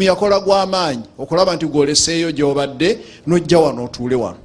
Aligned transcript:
yakola 0.00 0.40
gwamaanyi 0.40 1.02
okulaba 1.18 1.54
nti 1.56 1.66
gwoleseeyo 1.66 2.32
gyobadde 2.32 2.98
nojja 3.26 3.58
wano 3.58 3.84
otuule 3.84 4.14
wano. 4.14 4.36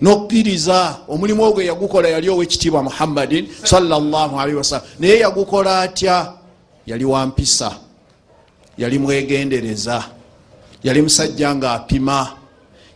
Nokkiriza 0.00 0.96
omulimu 1.08 1.42
ogwo 1.42 1.62
yagukola 1.62 2.08
yali 2.08 2.28
owekitiibwa 2.28 2.82
muhammadin 2.82 3.48
salaalii 3.64 4.54
wasalam 4.54 4.84
naye 4.98 5.18
yagukola 5.18 5.80
atya? 5.80 6.32
Yali 6.86 7.04
wampisa 7.04 7.76
yali 8.78 8.98
mwegendereza 8.98 10.04
yali 10.84 11.02
musajja 11.02 11.54
nga 11.54 11.72
apima 11.72 12.32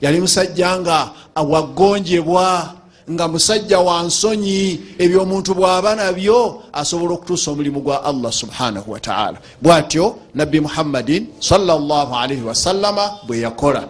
yali 0.00 0.20
musajja 0.20 0.78
nga 0.78 1.10
wagonjebwa 1.36 2.74
nga 3.10 3.28
musajja 3.28 3.78
wa 3.80 4.02
nsonyi 4.02 4.80
ebyo 4.98 5.22
omuntu 5.22 5.54
bw'aba 5.54 5.94
nabyo 5.94 6.62
asobola 6.72 7.14
okutuusa 7.14 7.50
omulimu 7.50 7.80
gwa 7.80 8.04
allah 8.04 8.32
subhanahu 8.32 8.92
wataala 8.92 9.38
bwatyo 9.62 10.16
nabbi 10.34 10.60
muhammadin 10.60 11.26
salaalii 11.40 12.42
wasallama 12.42 13.10
bwe 13.26 13.40
yakola. 13.40 13.88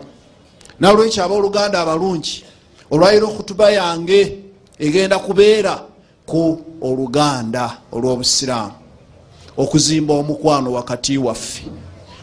Nalwekyo 0.80 1.24
abooluganda 1.24 1.80
abalungi 1.80 2.44
olwaliro 2.90 3.28
okutuba 3.28 3.70
yange 3.70 4.38
egenda 4.78 5.18
kubeera 5.18 5.74
ku 6.26 6.60
oluganda 6.80 7.64
olw'obusiraamu 7.92 8.80
okuzimba 9.56 10.14
omukwano 10.14 10.72
wakati 10.72 11.18
waffe 11.18 11.62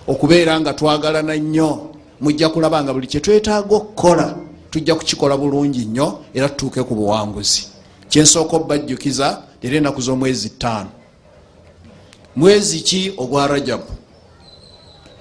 okubeera 0.07 0.59
nga 0.59 0.73
twagalana 0.73 1.35
nnyo 1.35 1.93
mujja 2.21 2.49
kulaba 2.49 2.83
nga 2.83 2.93
buli 2.93 3.07
kyetwetaaga 3.07 3.75
okukola 3.75 4.46
tujja 4.69 4.95
kukikola 4.95 5.37
bulungi 5.37 5.85
nnyo 5.85 6.19
era 6.33 6.49
tutuuke 6.49 6.83
ku 6.83 6.95
buwanguzi. 6.95 7.67
Kyensooka 8.09 8.55
obbajjukiza 8.57 9.43
era 9.61 9.77
enaku 9.77 10.01
z'omwezi 10.01 10.49
ttaano. 10.49 10.89
Mwezi 12.35 12.79
ki 12.79 13.13
ogwa 13.17 13.47
rajabu 13.47 13.97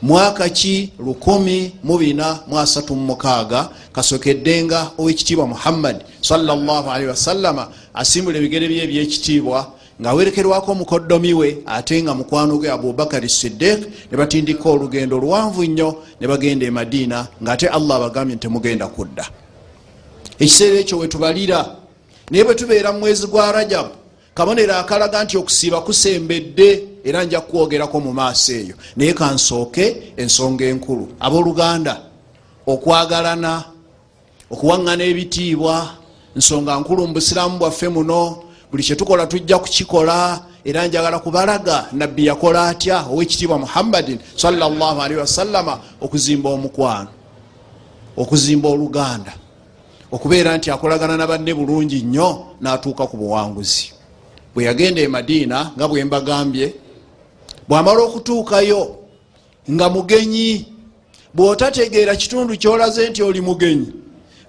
mwaka 0.02 0.48
ki 0.48 0.92
136 1.00 3.68
kasokeddenga 3.92 4.90
owekitiibwa 4.98 5.46
muhammadi 5.46 6.04
salli 6.20 7.06
wasallama 7.08 7.68
asimbula 7.94 8.38
ebigere 8.38 8.68
bye 8.68 8.82
ebyekitiibwa 8.84 9.72
ngaawerekerwako 10.00 10.72
omukoddomi 10.72 11.34
we 11.34 11.58
ate 11.66 12.02
nga 12.02 12.14
mukwano 12.14 12.58
gwe 12.58 12.70
abubakari 12.70 13.28
sidik 13.28 13.80
ne 14.10 14.16
batindika 14.16 14.68
olugendo 14.68 15.18
luwanvu 15.18 15.64
nnyo 15.64 16.02
ne 16.20 16.26
bagenda 16.28 16.66
e 16.66 16.70
madiina 16.70 17.26
ngaate 17.42 17.68
allah 17.68 17.96
abagambye 17.96 18.36
ntemugenda 18.36 18.86
kudda. 18.86 19.24
Ekiseera 20.38 20.80
ekyo 20.80 20.98
wetubalira 20.98 21.76
naye 22.30 22.44
bwe 22.44 22.54
tubeera 22.54 22.92
mu 22.92 22.98
mwezi 22.98 23.26
gwa 23.26 23.52
rajabu 23.52 23.94
kabonero 24.34 24.76
akalaga 24.76 25.24
nti 25.24 25.36
okusiiba 25.38 25.80
kusembedde 25.80 27.00
era 27.04 27.24
nja 27.24 27.40
kukwogerako 27.40 28.00
mu 28.00 28.12
maaso 28.12 28.52
eyo. 28.52 28.74
Naye 28.96 29.12
kansooke 29.12 30.12
ensonga 30.16 30.64
enkulu. 30.64 31.08
Abooluganda 31.20 32.00
okwagalana 32.66 33.64
okuwaŋŋana 34.50 35.04
ebitiibwa 35.04 35.88
nsonga 36.36 36.76
nkulu 36.80 37.06
mu 37.06 37.12
busiraamu 37.14 37.58
bwaffe 37.58 37.88
muno 37.88 38.45
buli 38.76 38.84
kyetukola 38.84 39.26
tujja 39.26 39.58
kukikola 39.58 40.40
era 40.64 40.86
njagala 40.86 41.18
kubalaga 41.18 41.88
nabbi 41.92 42.26
yakola 42.26 42.68
atya 42.68 43.06
owekitiibwa 43.10 43.58
muhammadin 43.58 44.18
salli 44.36 45.16
wasallama 45.16 45.80
okuzimba 46.00 46.50
omukwano 46.50 47.08
okuzimba 48.16 48.68
oluganda 48.68 49.32
okubeera 50.12 50.56
nti 50.56 50.70
akolagana 50.70 51.16
na 51.16 51.26
banne 51.26 51.54
bulungi 51.54 52.02
nnyo 52.02 52.46
n'atuuka 52.60 53.06
ku 53.06 53.16
buwanguzi. 53.16 53.92
Bwe 54.54 54.64
yagenda 54.64 55.00
e 55.02 55.08
madiina 55.08 55.72
nga 55.76 55.88
bwe 55.88 56.04
mbagambye 56.04 56.74
bwamala 57.68 58.02
okutuukayo 58.02 58.96
nga 59.70 59.88
mugenyi 59.88 60.66
bw'otategeera 61.34 62.16
kitundu 62.16 62.56
kyolaze 62.56 63.08
nti 63.08 63.22
oli 63.22 63.40
mugenyi 63.40 63.88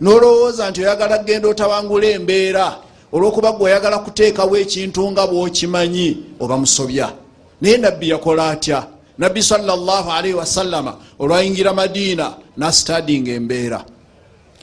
n'olowooza 0.02 0.70
nti 0.70 0.81
oyagala 0.81 1.17
kgenda 1.17 1.48
otawangula 1.48 2.08
embeera 2.08 2.87
olwokuba 3.12 3.52
gwe 3.52 3.64
oyagala 3.72 4.00
kuteekawo 4.00 4.58
ekintu 4.58 5.12
nga 5.12 5.28
bw'okimanyi 5.28 6.18
oba 6.40 6.58
musobya. 6.58 7.14
Naye 7.62 7.78
nabbi 7.78 8.10
yakola 8.10 8.50
atya? 8.50 8.88
Nabbi 9.18 9.44
salaalii 9.44 10.34
wasallama 10.34 10.95
olwayingira 11.20 11.73
madiina 11.73 12.36
nastadinga 12.58 13.32
embeera. 13.32 13.86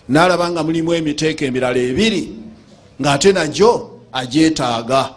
Nalaba 0.09 0.51
nga 0.51 0.63
mulimu 0.63 0.95
emiteeko 0.95 1.45
emirala 1.45 1.79
ebiri 1.79 2.23
ng'ate 3.01 3.33
nagyo 3.33 3.91
agyetaaga. 4.13 5.11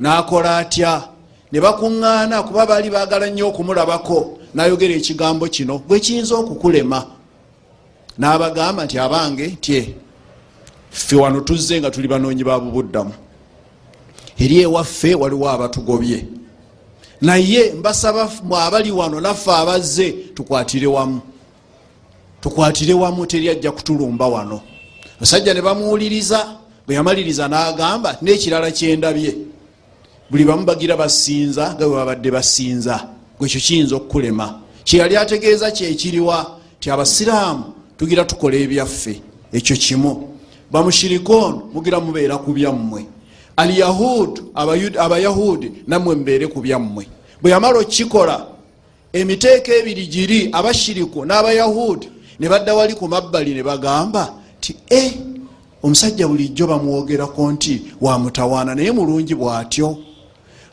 Nakola 0.00 0.56
atya? 0.58 1.08
Ne 1.52 1.60
bakuŋŋaana 1.60 2.42
kuba 2.42 2.66
baali 2.66 2.90
baagala 2.90 3.30
nnyo 3.30 3.48
okumulabako 3.48 4.38
nayogera 4.54 4.94
ekigambo 4.94 5.46
kino 5.48 5.78
gwe 5.78 6.00
kiyinza 6.00 6.34
okukulema? 6.34 7.06
N'abagamba 8.18 8.84
nti 8.84 8.98
abange 8.98 9.46
tye 9.60 9.94
ffe 10.96 11.16
wano 11.16 11.40
tuzze 11.40 11.80
nga 11.80 11.90
tuli 11.90 12.08
banoonyi 12.08 12.44
ba 12.44 12.60
bubuddamu. 12.60 13.12
Eri 14.38 14.60
ewaffe 14.60 15.14
waliwo 15.14 15.50
abatugobye 15.50 16.24
naye 17.20 17.72
mbasaba 17.72 18.30
abali 18.58 18.90
wano 18.90 19.20
naffe 19.20 19.50
abazze 19.50 20.10
tukwatire 20.10 20.86
wamu. 20.86 21.20
Tukwatire 22.40 22.94
wamu 22.94 23.26
teri 23.26 23.48
ajja 23.48 23.72
kutulumba 23.72 24.26
wano. 24.26 24.60
Basajja 25.20 25.54
ne 25.54 25.62
bamuwuliriza 25.62 26.56
bwe 26.86 26.94
yamaliriza 26.94 27.48
n'agamba 27.48 28.18
n'ekirala 28.22 28.70
kyendabye 28.70 29.36
buli 30.30 30.44
bamu 30.44 30.64
bagira 30.64 30.96
basinza 30.96 31.74
nga 31.74 31.86
bwe 31.86 31.96
babadde 31.96 32.30
basinza 32.30 33.08
gwekyo 33.38 33.60
kiyinza 33.60 33.96
okukulema. 33.96 34.60
Kyeyali 34.84 35.16
ategeeza 35.16 35.70
kyekiriwa 35.70 36.58
ti 36.80 36.90
abasiraamu 36.90 37.64
tugira 37.98 38.24
tukola 38.24 38.56
ebyaffe. 38.56 39.20
Ekyo 39.52 39.76
kimu 39.76 40.35
bamushirikoon 40.70 41.70
mugira 41.74 42.00
mubeera 42.00 42.36
ku 42.38 42.52
byammwe 42.52 43.06
alyahud 43.56 44.42
abayahudi 44.98 45.72
nammwe 45.86 46.14
mubeere 46.14 46.46
ku 46.46 46.60
byammwe 46.60 47.06
bwe 47.42 47.50
yamala 47.50 47.78
okukikola 47.78 48.46
emiteeko 49.12 49.70
ebiri 49.72 50.06
giri 50.06 50.38
abashiriku 50.52 51.24
n'abayahudi 51.24 52.08
ne 52.40 52.48
badda 52.48 52.74
wali 52.74 52.94
ku 52.94 53.08
mabbali 53.08 53.54
ne 53.54 53.62
bagamba 53.62 54.32
ti 54.60 54.76
e 54.90 55.02
omusajja 55.82 56.28
bulijjo 56.28 56.66
bamuwogerako 56.66 57.52
nti 57.52 57.82
wamutawaana 58.00 58.74
naye 58.74 58.92
mulungi 58.92 59.34
bw'atyo. 59.34 59.98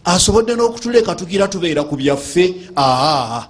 Asobodde 0.06 0.56
n'okutuleka 0.56 1.16
tugira 1.16 1.48
tubeera 1.48 1.84
ku 1.84 1.96
byaffe. 1.96 2.56
Aa 2.76 3.48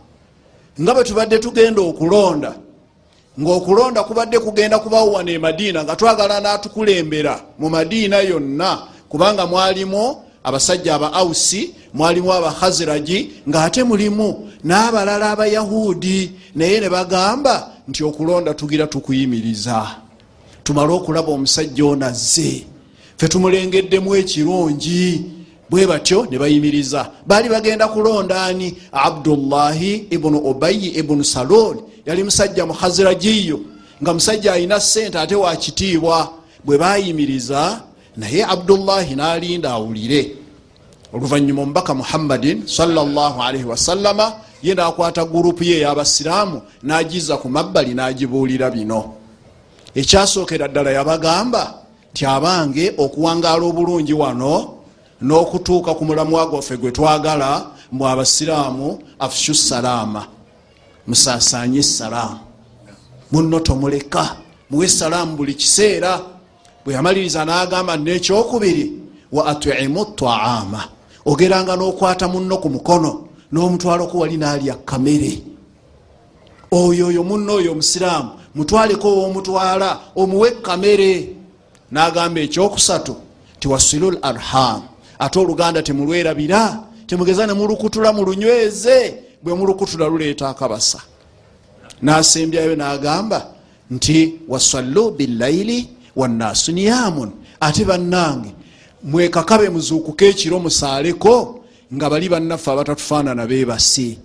nga 0.82 0.94
bwe 0.94 1.04
tubadde 1.04 1.40
tugenda 1.40 1.82
okulonda 1.82 2.56
ngaokulonda 3.40 4.04
kubadde 4.04 4.40
kugenda 4.40 4.80
kubawowana 4.80 5.32
e 5.32 5.38
madiina 5.38 5.84
nga 5.84 5.96
twagala 5.96 6.40
n'atukulembera 6.40 7.42
mu 7.60 7.70
madiina 7.70 8.18
yonna 8.22 8.88
kubanga 9.10 9.48
mwalimu 9.48 10.16
abasajja 10.44 10.96
aba 10.96 11.14
ausi 11.14 11.74
mwalimu 11.94 12.34
abahaziraji 12.34 13.32
ng'ate 13.50 13.84
mulimu 13.84 14.50
n'abalala 14.64 15.32
abayahudi 15.32 16.32
naye 16.56 16.80
ne 16.80 16.90
bagamba 16.90 17.70
nti 17.88 18.04
okulonda 18.04 18.54
tugira 18.54 18.88
tukuyimiriza 18.88 19.88
tumale 20.64 20.94
okulaba 20.94 21.32
omusajja 21.32 21.86
ono 21.86 22.06
azze 22.06 22.66
fe 23.18 23.28
tumulengeddemu 23.28 24.16
ekirungi 24.16 25.34
bwe 25.70 25.88
batyo 25.88 26.28
ne 26.30 26.38
bayimiriza. 26.38 27.10
Baali 27.26 27.50
bagenda 27.50 27.88
kulonda 27.88 28.46
ani? 28.46 28.78
Abdullahi 28.92 30.08
ibunu 30.10 30.38
obayi 30.50 30.88
ibunu 30.88 31.24
saloni 31.24 31.82
yali 32.06 32.24
musajja 32.24 32.66
muhazirajiyo 32.66 33.60
nga 34.02 34.14
musajja 34.14 34.54
alina 34.54 34.80
sente 34.80 35.20
ate 35.20 35.36
wakitiibwa 35.36 36.30
bwe 36.66 36.78
bayimiriza 36.78 37.82
naye 38.18 38.46
abdullahi 38.46 39.16
n'alinda 39.16 39.72
awulire. 39.72 40.36
Oluvanyuma 41.14 41.62
omubaka 41.62 41.94
muhammadin 41.94 42.68
salli 42.68 43.64
wasallama 43.64 44.34
ye 44.64 44.74
nakwata 44.76 45.26
gurupu 45.26 45.64
ye 45.64 45.78
ey'abasiraamu 45.78 46.62
n'agiza 46.84 47.38
ku 47.38 47.50
mabbali 47.50 47.94
n'agibuulira 47.94 48.70
bino. 48.70 49.14
Ekyasookera 49.96 50.68
ddala 50.68 50.92
yabagamba 50.92 51.84
nti 52.12 52.26
abange 52.26 52.94
okuwangaala 52.98 53.64
obulungi 53.66 54.14
wano 54.14 54.54
n'okutuuka 55.22 55.94
ku 55.94 56.06
mulamwa 56.06 56.46
gwaffe 56.50 56.78
gwe 56.78 56.92
twagala 56.92 57.72
mbw 57.92 58.08
abasiraamu 58.08 59.00
afshu 59.20 59.54
salaama 59.56 60.33
musaasanye 61.08 61.80
esalaamu 61.80 62.40
muno 63.34 63.60
tomuleka. 63.60 64.36
Muwe 64.70 64.88
salaamu 64.88 65.38
buli 65.38 65.54
kiseera. 65.54 66.22
Bwe 66.86 66.94
yamaliriza 66.94 67.46
n'agamba 67.46 67.98
nekyokubiri 67.98 68.92
wa 69.32 69.46
atimu 69.46 70.06
taama 70.06 70.84
ogeranga 71.26 71.76
n'okwata 71.76 72.28
muno 72.28 72.58
ku 72.58 72.70
mukono 72.70 73.28
n'omutwaloko 73.52 74.18
wali 74.18 74.38
n'alya 74.38 74.76
kamere. 74.86 75.42
Oyo 76.72 77.08
oyo 77.08 77.24
muno 77.24 77.54
oyo 77.54 77.72
omusiraamu 77.72 78.30
mutwaleko 78.56 79.08
owomutwala 79.08 80.00
omuwe 80.16 80.52
kamere. 80.62 81.36
N'agamba 81.92 82.42
ekyokusatu 82.42 83.16
tiwasilu 83.60 84.12
l 84.12 84.18
arham. 84.22 84.82
Ate 85.20 85.40
oluganda 85.40 85.82
temulwerabira 85.84 86.84
temugeza 87.08 87.48
nemulukutula 87.48 88.14
mulunyweze 88.14 89.23
bwe 89.44 89.54
mulukutula 89.54 90.08
luleeta 90.08 90.50
akabasa. 90.50 91.02
Nasembyayo 92.02 92.76
nagamba 92.76 93.48
nti 93.92 94.34
wasallu 94.48 95.12
billaili 95.12 95.90
wannaasu 96.16 96.72
niyamun 96.72 97.32
ate 97.60 97.86
bannange 97.86 98.52
mwekakabe 99.04 99.70
muzuukuka 99.70 100.26
ekiro 100.26 100.60
musaaleko 100.60 101.60
nga 101.94 102.10
bali 102.10 102.30
bannaffe 102.30 102.72
abatatufaanana 102.72 103.48
bebase 103.48 104.18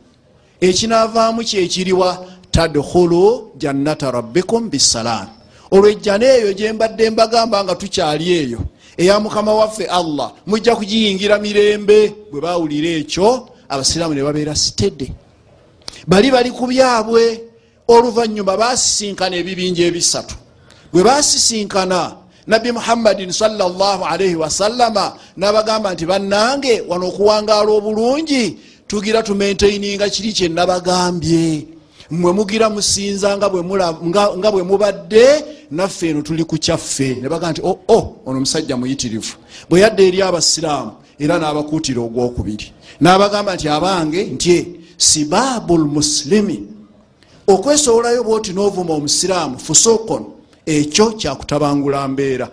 ekinaavaamu 0.60 1.44
kyekiriwa 1.44 2.26
tadkhulu 2.50 3.50
jannata 3.58 4.10
rabbikum 4.10 4.70
bisalaam 4.70 5.28
olwejjana 5.70 6.26
eyo 6.26 6.52
gyembadde 6.52 7.10
mbagamba 7.10 7.64
nga 7.64 7.74
tukyali 7.74 8.32
eyo 8.32 8.60
eya 8.96 9.20
mukama 9.20 9.54
waffe 9.54 9.84
allah 9.86 10.32
mujja 10.46 10.76
kugiyingira 10.76 11.38
mirembe. 11.38 12.14
Bwe 12.30 12.40
bawulira 12.40 12.88
ekyo 12.88 13.48
abasiraamu 13.68 14.14
ne 14.14 14.22
babeera 14.22 14.54
sitedde. 14.54 15.12
Bali 16.06 16.30
bali 16.30 16.50
ku 16.50 16.66
byabwe 16.66 17.22
oluvanyuma 17.88 18.56
basisinkana 18.56 19.36
ebibinja 19.36 19.84
ebisatu. 19.86 20.34
Bwe 20.92 21.02
basisinkana 21.02 22.16
nabbi 22.46 22.72
muhammadin 22.72 23.32
salaalii 23.32 24.34
wasallama 24.34 25.16
nabagamba 25.36 25.92
nti 25.92 26.06
bannange 26.06 26.80
wano 26.88 27.08
okuwangaala 27.08 27.70
obulungi 27.70 28.58
tugira 28.86 29.22
tumentaininga 29.22 30.08
kiri 30.08 30.32
kyenabagambye 30.32 31.66
mwe 32.10 32.32
mugira 32.32 32.70
musinza 32.70 33.36
nga 33.36 33.48
bwe 34.52 34.62
mubadde 34.62 35.44
naffe 35.70 36.08
eno 36.08 36.22
tuli 36.22 36.44
ku 36.44 36.56
kyaffe. 36.56 37.18
Nebaga 37.20 37.50
nti 37.50 37.60
oo 37.60 37.78
oh, 37.88 37.94
oh, 37.96 38.16
ono 38.26 38.38
omusajja 38.38 38.76
muyitirivu. 38.76 39.36
Bwe 39.68 39.80
yadda 39.80 40.02
eri 40.02 40.22
abasiraamu 40.22 40.92
era 41.18 41.38
n'abakuutira 41.38 42.00
ogwokubiri 42.00 42.72
n'abagamba 43.00 43.54
nti 43.54 43.68
abange 43.68 44.24
nti 44.24 44.66
sibaabu 44.96 45.76
lmuslimi 45.78 46.58
okwesowolayo 47.46 48.24
bwoti 48.24 48.52
n'ovuma 48.52 48.92
omusiraamu 48.94 49.58
fusukon 49.58 50.22
ekyo 50.66 51.06
kyakutabangula 51.12 52.08
mbeera. 52.08 52.48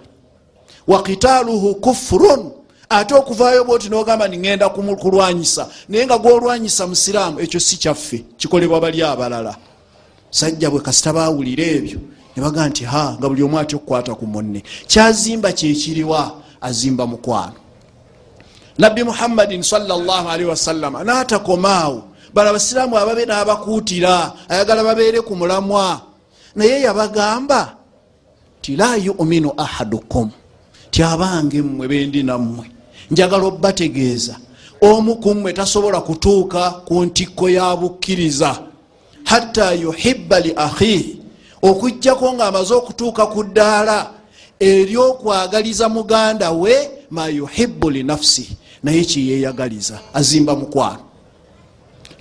Wakitaaluhu 0.87 1.75
kufurun 1.75 2.51
ate 2.89 3.13
okuvaayo 3.15 3.63
bwoti 3.63 3.89
nogamba 3.89 4.27
niŋenda 4.27 4.69
kulwanyisa. 4.69 5.67
Naye 5.89 6.05
nga 6.05 6.17
gwolwanyisa 6.17 6.87
musiraamu 6.87 7.39
ekyo 7.39 7.59
si 7.59 7.77
kyaffe 7.77 8.23
kikolebwa 8.37 8.79
bali 8.81 9.03
abalala. 9.03 9.55
Sajja 10.29 10.69
bwe 10.69 10.79
kasita 10.79 11.13
bawulira 11.13 11.63
ebyo 11.63 11.99
nebaga 12.35 12.69
nti 12.69 12.83
ha 12.83 13.15
nga 13.19 13.29
buli 13.29 13.43
omu 13.43 13.59
atya 13.59 13.77
okukwata 13.77 14.15
ku 14.15 14.25
munne. 14.27 14.63
Kyazimba 14.87 15.51
kyekiriwa 15.51 16.41
azimba 16.61 17.07
mukwano 17.07 17.64
nabbi 18.77 19.03
muhammadin 19.03 19.63
salli 19.63 20.45
wasallama 20.45 21.03
naatakomaawo 21.03 22.15
bala 22.35 22.49
abasiraamu 22.49 22.97
ababe 22.97 23.25
n'abakuutira 23.25 24.33
ayagala 24.49 24.83
babeere 24.83 25.21
ku 25.21 25.35
mulamwa. 25.35 26.01
Naye 26.55 26.81
yabagamba 26.81 27.77
ti 28.61 28.75
la 28.75 28.95
yuminu 28.95 29.53
ahadukum 29.57 30.29
ti 30.91 31.03
abange 31.03 31.61
mmwe 31.61 31.87
bendi 31.87 32.23
nammwe. 32.23 32.65
Njagala 33.11 33.45
obbategeeza 33.45 34.35
omu 34.81 35.15
ku 35.15 35.35
mmwe 35.35 35.53
tasobola 35.53 36.01
kutuuka 36.01 36.71
ku 36.83 37.05
ntikko 37.05 37.49
ya 37.49 37.75
bukkiriza. 37.75 38.59
Hatta 39.23 39.71
yuhibba 39.71 40.39
li 40.39 40.51
akhihi 40.55 41.19
okugjako 41.61 42.33
ng'amaze 42.33 42.73
okutuuka 42.73 43.25
ku 43.31 43.43
ddaala 43.43 44.11
eryokwagaliza 44.59 45.89
muganda 45.89 46.51
we 46.51 46.75
ma 47.11 47.27
yuhibbu 47.27 47.89
li 47.89 48.03
nafsihi 48.03 48.64
naye 48.85 49.03
kiyeyagaliza 49.03 49.99
azimba 50.13 50.55
mukwano. 50.55 51.03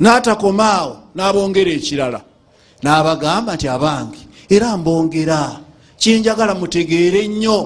N'atakomaawo 0.00 0.96
n'abongera 1.14 1.70
ekirala. 1.78 2.20
N'abagamba 2.82 3.54
nti 3.54 3.68
abange 3.68 4.20
era 4.48 4.76
mbongera. 4.76 5.40
Kyenjagala 6.00 6.54
mutegeere 6.54 7.28
nnyo. 7.28 7.58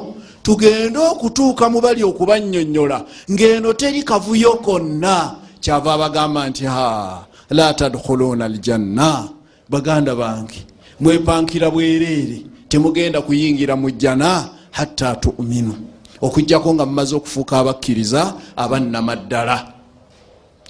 Tugende 0.42 0.98
okutuuka 0.98 1.64
mu 1.72 1.78
bali 1.80 2.02
okubanyonyola 2.10 2.98
ng'eno 3.30 3.70
teri 3.78 4.02
kavuyo 4.02 4.52
konna. 4.66 5.14
Kyava 5.62 5.94
abagamba 5.94 6.40
nti 6.50 6.64
ha 6.66 6.86
la 7.50 7.74
tadkhuluuna 7.74 8.44
aljanna. 8.50 9.28
Baganda 9.70 10.14
bange 10.14 10.58
mwepankira 11.00 11.70
bwereere 11.70 12.38
temugenda 12.68 13.22
kuyingira 13.22 13.76
mu 13.76 13.90
jjana 13.90 14.48
hatta 14.70 15.16
tuminu 15.16 15.74
okugjako 16.20 16.74
nga 16.74 16.86
mumaze 16.86 17.16
okufuuka 17.16 17.58
abakkiriza 17.58 18.34
abannamaddala. 18.56 19.72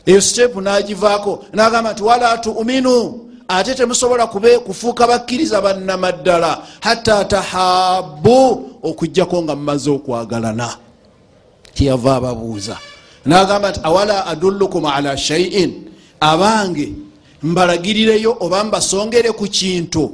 Eyo 0.07 0.21
sitepu 0.21 0.61
nagivaako 0.61 1.45
nagamba 1.53 1.93
nti 1.93 2.03
wala 2.03 2.39
tuminu 2.39 3.21
ate 3.49 3.75
temusobola 3.75 4.27
kufuuka 4.67 5.07
bakkiriza 5.07 5.61
bannamaddala 5.61 6.63
hatta 6.81 7.25
tahabu 7.25 8.71
okugjako 8.83 9.43
nga 9.43 9.57
mumaze 9.57 9.91
okwagalana. 9.91 10.77
Kyeyava 11.75 12.17
ababuuza. 12.17 12.77
Nagamba 13.25 13.71
nti 13.71 13.81
awala 13.83 14.27
adullukum 14.27 14.87
ala 14.87 15.17
shaiin 15.17 15.85
abange 16.21 16.93
mbalagirireyo 17.43 18.37
oba 18.41 18.65
mbasongere 18.65 19.33
ku 19.33 19.45
kintu. 19.45 20.11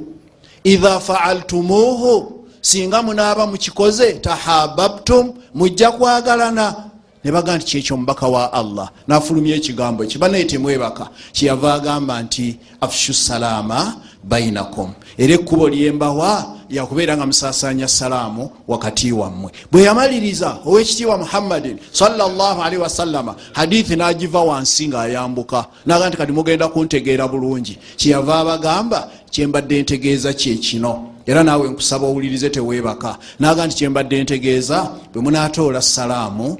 Idha 0.63 0.99
faaltumuhu 0.99 2.34
singa 2.65 3.03
munaaba 3.03 3.47
mukikoze 3.47 4.13
tahababtum 4.13 5.33
mujja 5.53 5.91
kwagalana. 5.91 6.75
Nebaga 7.23 7.57
nti 7.57 7.65
kyekyo 7.65 7.95
omubaka 7.95 8.27
wa 8.27 8.53
allah 8.53 8.89
nafulumya 9.07 9.55
ekigambo 9.55 10.03
ekyo. 10.03 10.19
Banaye 10.19 10.43
temwebaka 10.43 11.09
kyeyava 11.31 11.73
agamba 11.73 12.21
nti 12.21 12.57
afshu 12.81 13.13
salaama 13.13 13.95
bainakum. 14.23 14.93
Era 15.17 15.33
ekkubo 15.33 15.69
lyembawa 15.69 16.55
yakubeera 16.69 17.17
nga 17.17 17.25
musasanya 17.25 17.87
salaamu 17.87 18.49
wakati 18.67 19.11
wammwe. 19.11 19.51
Bwe 19.71 19.83
yamaliriza 19.83 20.57
owekitiibwa 20.65 21.17
muhammadin 21.17 21.77
salli 21.91 22.77
wasallama 22.77 23.35
hadithi 23.53 23.95
nagiva 23.95 24.41
wansi 24.41 24.87
ngaayambuka 24.87 25.65
naga 25.85 26.07
nti 26.07 26.17
kati 26.17 26.31
mugenda 26.31 26.67
kuntegeera 26.67 27.27
bulungi. 27.27 27.77
Kyeyava 27.95 28.39
abagamba 28.39 29.09
kyembadde 29.29 29.81
ntegeeza 29.81 30.33
kyekino 30.33 31.14
era 31.25 31.43
naawe 31.43 31.69
nkusaba 31.69 32.07
owulirize 32.07 32.49
tewebaka 32.49 33.17
naga 33.39 33.65
nti 33.65 33.75
kyembadde 33.75 34.23
ntegeeza 34.23 34.89
bwe 35.13 35.21
munatoola 35.21 35.81
salaamu 35.81 36.57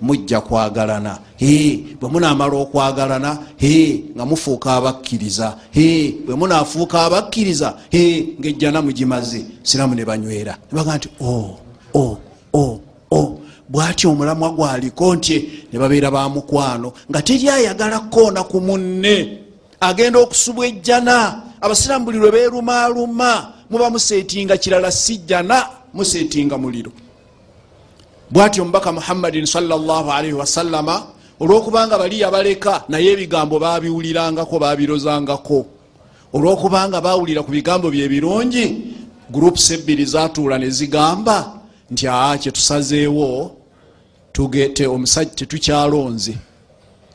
mujja 0.00 0.40
kwagalana. 0.40 1.18
Bwe 2.00 2.08
munamala 2.10 2.56
okwagalana 2.56 3.38
nga 4.16 4.24
mufuuka 4.26 4.72
abakkiriza. 4.74 5.56
Bwe 6.26 6.34
munafuuka 6.34 7.02
abakkiriza 7.02 7.74
ngaejjana 8.40 8.82
mugimaze 8.82 9.44
siraamu 9.62 9.94
ne 9.94 10.04
banywera. 10.04 10.56
Nebaga 10.72 10.96
nti 10.96 11.08
o 11.20 11.58
o 11.94 12.18
o 12.52 12.80
o 13.10 13.38
bwati 13.68 14.06
omulamwa 14.06 14.50
gwaliko 14.50 15.14
ntye 15.14 15.44
ne 15.72 15.78
babeera 15.78 16.10
ba 16.10 16.28
mukwano 16.28 16.92
nga 17.10 17.22
teri 17.22 17.48
ayagala 17.48 18.00
koona 18.00 18.42
ku 18.44 18.60
munne. 18.60 19.38
Agenda 19.80 20.18
okusubwa 20.18 20.66
ejjana. 20.66 21.42
Abasiraamu 21.60 22.04
buli 22.04 22.18
lwe 22.18 22.30
beerumaaluma 22.30 23.52
muba 23.72 23.90
musetinga 23.90 24.56
kirala 24.56 24.90
sijjana 24.92 25.66
musetinga 25.94 26.58
muliro. 26.58 26.92
Bwati 28.30 28.60
omubaka 28.60 28.92
muhammadin 28.92 29.46
salli 29.46 30.32
wasallama 30.32 31.06
olwokubanga 31.40 31.98
bali 31.98 32.20
yabaleka 32.20 32.84
naye 32.88 33.12
ebigambo 33.12 33.58
babiwulirangako 33.58 34.58
babirozangako 34.58 35.66
olwokubanga 36.32 37.00
bawulira 37.00 37.42
ku 37.42 37.50
bigambo 37.50 37.90
byebirungi 37.90 38.64
groups 39.30 39.70
ebbiri 39.70 40.04
zatuula 40.04 40.58
nezigamba 40.58 41.36
nti 41.90 42.08
aa 42.08 42.36
kyetusazeewo 42.38 43.56
tugete 44.32 44.86
omusajja 44.86 45.34
tetukyalonze. 45.34 46.34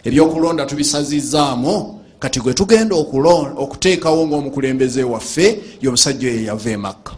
Ebyokulonda 0.03 0.65
tubisazizaamu 0.65 1.96
kati 2.19 2.39
gwe 2.39 2.53
tugenda 2.53 2.95
okuteekawo 2.95 4.27
ngaomukulembeze 4.27 5.03
waffe 5.03 5.59
yomusajja 5.81 6.27
oyo 6.27 6.43
yava 6.43 6.69
emakka 6.69 7.13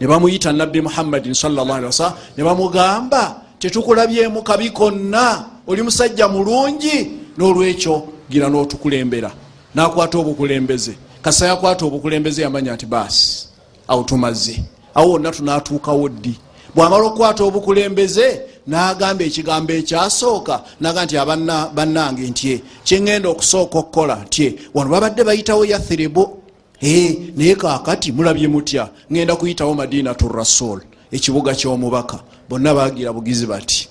ne 0.00 0.06
bamuyita 0.06 0.52
nabbi 0.52 0.80
muhammadin 0.80 1.34
sawasalam 1.34 2.12
ne 2.36 2.44
bamugamba 2.44 3.42
tetukulabyemu 3.58 4.42
kabi 4.42 4.70
konna 4.70 5.56
oli 5.66 5.82
musajja 5.82 6.28
mulungi. 6.28 7.10
N'olwekyo 7.38 8.02
gira 8.30 8.48
n'otukulembera. 8.48 9.30
Nakwata 9.74 10.18
obukulembeze. 10.18 10.94
Kasa 11.22 11.46
yakwata 11.46 11.86
obukulembeze 11.86 12.42
yamanya 12.42 12.74
nti 12.74 12.86
baasi 12.86 13.48
awo 13.88 14.02
tumaze. 14.02 14.62
Awo 14.94 15.10
wonna 15.10 15.30
tunatuukawo 15.30 16.08
ddi? 16.08 16.38
Bwamala 16.74 17.04
okukwata 17.04 17.44
obukulembeze 17.44 18.40
nagamba 18.66 19.24
ekigambo 19.24 19.72
ekyasooka 19.72 20.62
naga 20.80 21.04
nti 21.04 21.16
bannange 21.76 22.22
ntye 22.30 22.62
kyeŋenda 22.84 23.28
okusooka 23.28 23.78
okukola 23.78 24.16
ntye 24.26 24.54
wano 24.74 24.90
babadde 24.90 25.24
bayitawo 25.24 25.64
yathiribu 25.64 26.42
naye 27.36 27.54
kakati 27.54 28.12
mulabye 28.12 28.48
mutya 28.48 28.88
ŋenda 29.10 29.36
kuyitawo 29.36 29.74
madinatu 29.74 30.28
rasul 30.28 30.80
ekibuga 31.10 31.54
kyomubaka. 31.54 32.18
Bonna 32.48 32.74
bagira 32.74 33.12
bugizi 33.12 33.46
bati 33.46 33.88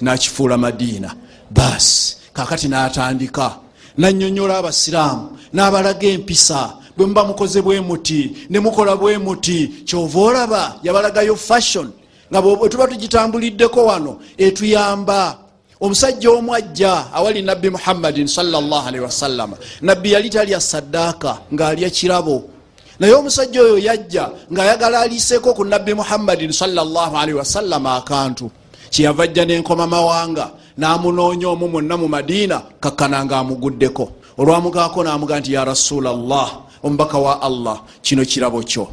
nakifuula 0.00 0.58
madiina 0.58 1.14
basi 1.50 2.16
kakati 2.32 2.68
natandika 2.68 3.56
nanyonyola 3.98 4.58
abasiraamu 4.58 5.38
n'abalaga 5.52 6.08
empisa 6.08 6.74
bwe 6.96 7.06
muba 7.06 7.24
mukoze 7.24 7.62
bwe 7.62 7.80
muti 7.80 8.36
ne 8.50 8.60
mukola 8.60 8.96
bwe 8.96 9.18
muti 9.18 9.84
kyova 9.84 10.20
olaba 10.20 10.74
yabalagayo 10.82 11.36
fashion 11.36 11.90
nga 12.30 12.42
bwe 12.42 12.68
tuba 12.68 12.86
tugitambuliddeko 12.86 13.84
wano 13.84 14.18
etuyamba. 14.38 15.38
Omusajja 15.80 16.30
omu 16.30 16.54
ajja 16.54 17.06
awali 17.14 17.42
nabbi 17.42 17.70
muhammadin 17.70 18.26
salllahalihi 18.26 19.04
wasallama 19.04 19.56
nabbi 19.80 20.12
yali 20.12 20.30
talya 20.30 20.60
saddaaka 20.60 21.38
ng'alya 21.54 21.90
kirabo. 21.90 22.50
Naye 22.98 23.14
omusajja 23.14 23.62
oyo 23.62 23.78
yajja 23.78 24.30
ng'ayagala 24.52 25.00
aliiseeko 25.00 25.54
ku 25.54 25.64
nabbi 25.64 25.94
muhammadin 25.94 26.52
salllahalihi 26.52 27.38
wasallama 27.38 27.94
akantu. 27.94 28.50
Kyeyava 28.90 29.22
ajja 29.24 29.44
n'enkoma 29.44 29.86
mawanga 29.86 30.50
n'amunoonya 30.78 31.48
omu 31.48 31.68
mwonna 31.68 31.96
mu 31.96 32.08
madiina 32.08 32.62
kakkana 32.80 33.24
ng'amuguddeko. 33.24 34.12
Olwamugaako 34.38 35.04
n'amuga 35.04 35.38
nti 35.38 35.52
ya 35.52 35.64
rasulllah 35.64 36.48
omubaka 36.82 37.18
wa 37.18 37.42
allah 37.42 37.82
kino 38.02 38.24
kirabo 38.24 38.62
kyo. 38.62 38.88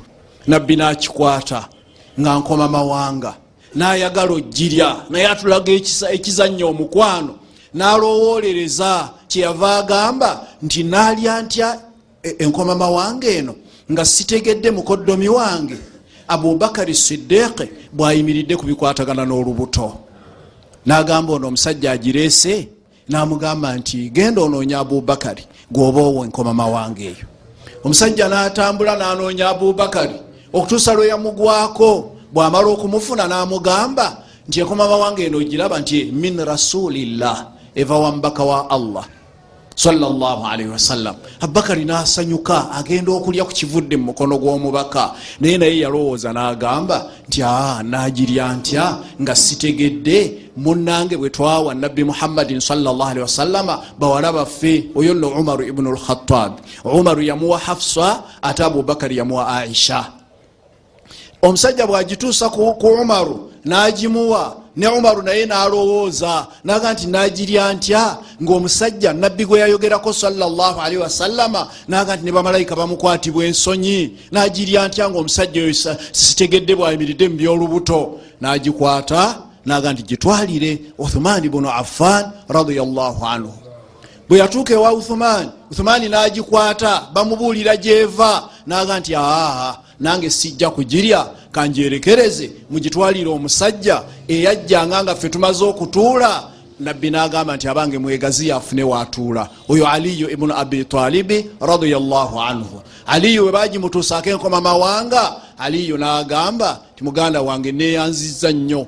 Nabbi 0.48 0.75
n'akikwata 0.77 1.65
nga 2.19 2.36
nkoma 2.39 2.67
mawanga. 2.67 3.34
Nayagala 3.75 4.31
ogirya 4.31 4.95
naye 5.10 5.27
atulaga 5.27 5.72
ekizanya 6.12 6.65
omukwano. 6.65 7.36
Nalowolereza 7.74 9.10
kyeyava 9.27 9.77
agamba 9.77 10.48
nti 10.62 10.84
nalya 10.84 11.41
ntya 11.41 11.79
e, 12.24 12.36
enkoma 12.39 12.75
mawanga 12.75 13.27
eno 13.27 13.55
nga 13.91 14.05
sitegedde 14.05 14.72
mukoddomi 14.72 15.29
wange? 15.29 15.77
Abubakari 16.27 16.95
sidiiki 16.95 17.69
bwayimiridde 17.93 18.55
kubikwatagana 18.55 19.25
n'olubuto. 19.25 19.98
Nagamba 20.86 21.34
ono 21.34 21.48
omusajja 21.48 21.91
agireese 21.91 22.67
namugamba 23.10 23.75
nti 23.75 24.10
genda 24.10 24.41
onoonya 24.41 24.79
abubakari 24.79 25.43
gwoba 25.72 26.01
owo 26.01 26.25
enkoma 26.25 26.53
mawanga 26.53 27.01
eyo. 27.01 27.27
Omusajja 27.84 28.27
natambula 28.27 28.98
nanoonya 28.98 29.50
abubakari 29.50 30.15
okutuusa 30.55 30.93
lwe 30.95 31.12
yamugwako 31.12 32.15
bwamala 32.33 32.67
okumufuna 32.67 33.27
namugamba 33.27 34.07
nti 34.47 34.59
ekoma 34.63 34.88
mawanga 34.88 35.21
eno 35.27 35.38
ogiraba 35.38 35.79
nti 35.83 35.97
min 36.21 36.35
rasulillah 36.51 37.38
eva 37.75 37.95
wambaka 38.03 38.43
wa 38.43 38.59
allah 38.69 39.05
wasallam 40.71 41.15
abubakari 41.41 41.83
nasanyuka 41.85 42.71
agenda 42.71 43.12
okulya 43.12 43.43
ku 43.43 43.51
kivudde 43.51 44.00
mu 44.00 44.15
mukono 44.15 44.39
gw'omubaka. 44.39 45.12
Naye 45.39 45.57
naye 45.57 45.83
yalowooza 45.83 46.31
n'agamba 46.31 47.12
nti 47.27 47.43
aa 47.43 47.83
nagirya 47.83 48.55
ntya 48.55 48.85
nga 49.19 49.35
sitegedde 49.35 50.47
munange 50.55 51.19
bwe 51.19 51.29
twawa 51.29 51.75
nabbi 51.75 52.07
muhammadin 52.07 52.63
salllahalihi 52.63 53.27
wasallama 53.27 54.00
bawala 54.00 54.31
baffe. 54.31 54.95
Oyo 54.95 55.13
nno 55.13 55.35
umaru 55.35 55.67
ibunu 55.67 55.91
lkhatabi 55.91 56.63
umaru 56.88 57.21
yamuwa 57.21 57.59
hafsa 57.59 58.24
ate 58.41 58.63
abubakari 58.63 59.17
yamuwa 59.19 59.47
aisha 59.59 60.14
omusajja 61.46 61.88
bwagituusa 61.88 62.50
ku 62.50 62.88
umaru 63.02 63.52
nagimuwa 63.66 64.58
ne 64.75 64.88
umaru 64.88 65.22
naye 65.22 65.46
nalowooza 65.46 66.48
naga 66.64 66.94
nti 66.94 67.08
nagirya 67.08 67.74
ntya? 67.74 68.18
Ngaomusajja 68.44 69.14
nabbi 69.14 69.46
gwe 69.46 69.60
yayogerako 69.60 70.14
salllahalihi 70.14 71.02
wasallama 71.02 71.68
naga 71.88 72.16
nti 72.16 72.25
ne 72.25 72.32
bamalayika 72.32 72.75
bamukwatibwa 72.75 73.46
ensonyi. 73.46 74.18
Nagirya 74.32 74.88
ntya? 74.88 75.10
Ngaomusajja 75.10 75.62
oyo 75.62 75.74
sitegedde 76.12 76.75
bwayimiridde 76.75 77.30
mu 77.30 77.36
byolubuto. 77.36 78.20
Nagikwata 78.42 79.38
naga 79.66 79.94
nti 79.94 80.04
gitwalire 80.04 80.80
uthumani 80.98 81.50
bunu 81.50 81.70
affan 81.70 82.32
radiallahu 82.50 83.25
anhu 83.25 83.64
bwe 84.29 84.39
yatuuka 84.39 84.74
ewa 84.74 84.94
uthumani 84.94 85.50
uthumani 85.72 86.10
nagikwata 86.10 87.08
bamubuulira 87.13 87.77
gyeva. 87.77 88.50
Naga 88.67 89.00
nti 89.00 89.15
aa 89.15 89.75
nange 90.00 90.29
sijja 90.29 90.70
kugirya 90.70 91.27
kanjerekereze 91.51 92.51
mugitwalire 92.70 93.29
omusajja 93.29 94.03
eyajjanga 94.27 95.03
nga 95.03 95.15
ffe 95.15 95.29
tumaze 95.29 95.65
okutuula. 95.65 96.44
Nabbi 96.79 97.10
nagamba 97.10 97.55
nti 97.55 97.67
abange 97.67 97.98
mwegazi 97.98 98.48
yafune 98.48 98.84
watuula. 98.84 99.50
Oyo 99.70 99.88
aliyu 99.88 100.29
ibunu 100.29 100.53
abi 100.58 100.86
talibi 100.86 101.50
radiallahu 101.62 102.41
anhu. 102.41 102.82
Aliyu 103.08 103.46
webagimutuusaako 103.46 104.29
enkoma 104.29 104.62
mawanga 104.62 105.36
aliyu 105.58 105.98
nagamba 105.98 106.79
ti 106.96 107.03
muganda 107.03 107.41
wange 107.41 107.72
neyanziza 107.72 108.51
nnyo. 108.51 108.88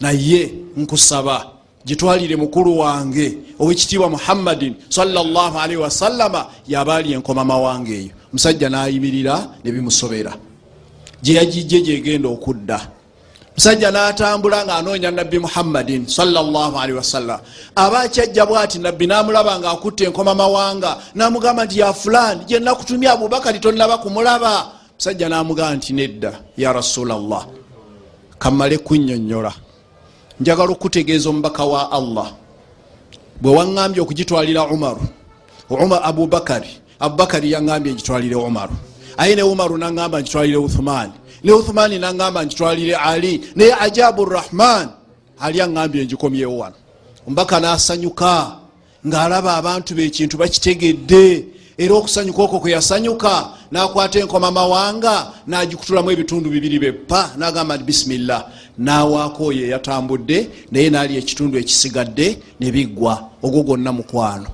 Naye 0.00 0.54
nkusaba 0.76 1.46
gitwalire 1.88 2.36
mukulu 2.36 2.78
wange 2.78 3.38
owekitiibwa 3.60 4.10
muhammadin 4.10 4.74
salllahalihi 4.88 5.80
wasallama 5.80 6.46
yabaali 6.68 7.12
enkoma 7.12 7.44
mawanga 7.44 7.90
eyo. 7.90 8.12
Musajja 8.32 8.68
nayimirira 8.68 9.48
nebimusobera 9.64 10.32
gyeyagijje 11.22 11.80
gyegenda 11.80 12.28
okudda. 12.28 12.78
Musajja 13.56 13.90
natambula 13.90 14.64
nga 14.64 14.74
anoonya 14.76 15.10
nabbi 15.10 15.38
muhammadin 15.38 16.06
salllahalihi 16.06 16.98
wasallam 16.98 17.40
aba 17.76 18.00
akyajja 18.00 18.46
bwati 18.46 18.78
nabbi 18.78 19.06
namulaba 19.06 19.58
nga 19.58 19.70
akutta 19.70 20.04
enkoma 20.04 20.34
mawanga 20.34 20.96
namugamba 21.14 21.64
nti 21.64 21.78
ya 21.78 21.92
fulani 21.92 22.44
gyenakutumya 22.44 23.12
abubakari 23.12 23.60
tonaba 23.60 23.98
kumulaba. 23.98 24.52
Musajja 24.98 25.28
namugamba 25.28 25.74
nti 25.76 25.92
nedda 25.92 26.32
ya 26.56 26.72
rasulllah 26.72 27.46
kamale 28.38 28.78
kunyonyola 28.78 29.52
njagala 30.40 30.70
okutegeeza 30.72 31.28
omubaka 31.30 31.64
wa 31.64 31.92
allah. 31.92 32.28
Bwe 33.40 33.52
waŋambye 33.52 34.00
okugitwalira 34.02 34.66
umaru 34.66 35.02
abubakari 36.02 36.70
abubakari 37.00 37.52
yaŋambye 37.52 37.92
ngitwalire 37.92 38.34
umaru 38.34 38.76
aye 39.16 39.34
ne 39.34 39.42
umaru 39.42 39.78
naŋamba 39.78 40.20
ngitwalire 40.20 40.58
uthumani 40.58 41.12
ne 41.44 41.52
uthumani 41.52 41.98
naŋamba 41.98 42.46
ngitwalire 42.46 42.94
ali. 42.94 43.44
Naye 43.54 43.74
ajabu 43.80 44.24
rrahman 44.24 44.88
ali 45.40 45.58
aŋambye 45.60 46.04
ngikomyewo 46.04 46.58
wano 46.58 46.76
omubaka 47.26 47.60
nasanyuka 47.60 48.58
ng'alaba 49.06 49.56
abantu 49.56 49.94
be 49.94 50.04
ekintu 50.06 50.36
bakitegedde. 50.36 51.58
Era 51.78 51.94
okusanyuka 51.94 52.42
okwo 52.42 52.58
kwe 52.60 52.70
yasanyuka 52.72 53.48
nakwata 53.70 54.18
enkoma 54.18 54.50
mawanga 54.50 55.30
nagikutulamu 55.46 56.10
ebitundu 56.10 56.50
bibiri 56.50 56.78
beppa 56.78 57.30
nagamba 57.38 57.76
nti 57.76 57.84
bisimillah 57.84 58.42
nawaako 58.78 59.44
oyo 59.44 59.66
eyatambudde 59.66 60.48
naye 60.72 60.90
nali 60.90 61.16
ekitundu 61.16 61.58
ekisigadde 61.58 62.38
nebiggwa 62.60 63.30
ogwo 63.42 63.62
gwonna 63.62 63.92
mukwano. 63.92 64.48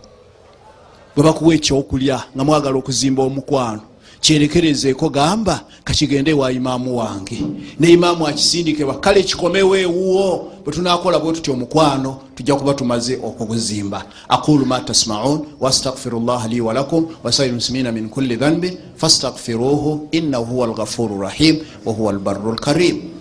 Bwe 1.16 1.24
bakuwa 1.24 1.54
ekyokulya 1.54 2.24
nga 2.34 2.44
mwagala 2.44 2.76
okuzimba 2.78 3.22
omukwano 3.22 3.82
kyerekerezeeko 4.20 5.08
gamba 5.08 5.60
kakigende 5.84 6.32
wa 6.32 6.52
imaamu 6.52 6.96
wange? 6.98 7.38
Ne 7.80 7.90
imaamu 7.92 8.26
akisindikebwa 8.26 9.00
kale 9.00 9.22
kikomewo 9.22 9.76
ewuwo. 9.76 10.52
Bwe 10.64 10.74
tunakola 10.74 11.18
bwe 11.18 11.32
tutya 11.32 11.54
omukwano 11.54 12.20
tujja 12.34 12.54
kuba 12.54 12.74
tumaze 12.74 13.14
okuguzimba. 13.16 14.04
Aqulu 14.28 14.66
ma 14.66 14.80
tasmaun 14.80 15.46
wastaghfiru 15.60 16.20
llah 16.20 16.48
li 16.48 16.60
walakum 16.60 17.06
wasairi 17.22 17.52
muslimina 17.52 17.92
min 17.92 18.08
kulli 18.08 18.36
dhanbin 18.36 18.78
fastaghfiruhu 18.96 20.08
innahu 20.10 20.44
huwa 20.44 20.66
alghafuru 20.68 21.20
rahim 21.20 21.58
wahuwa 21.84 22.12
albaru 22.12 22.52
lkarim 22.52 23.13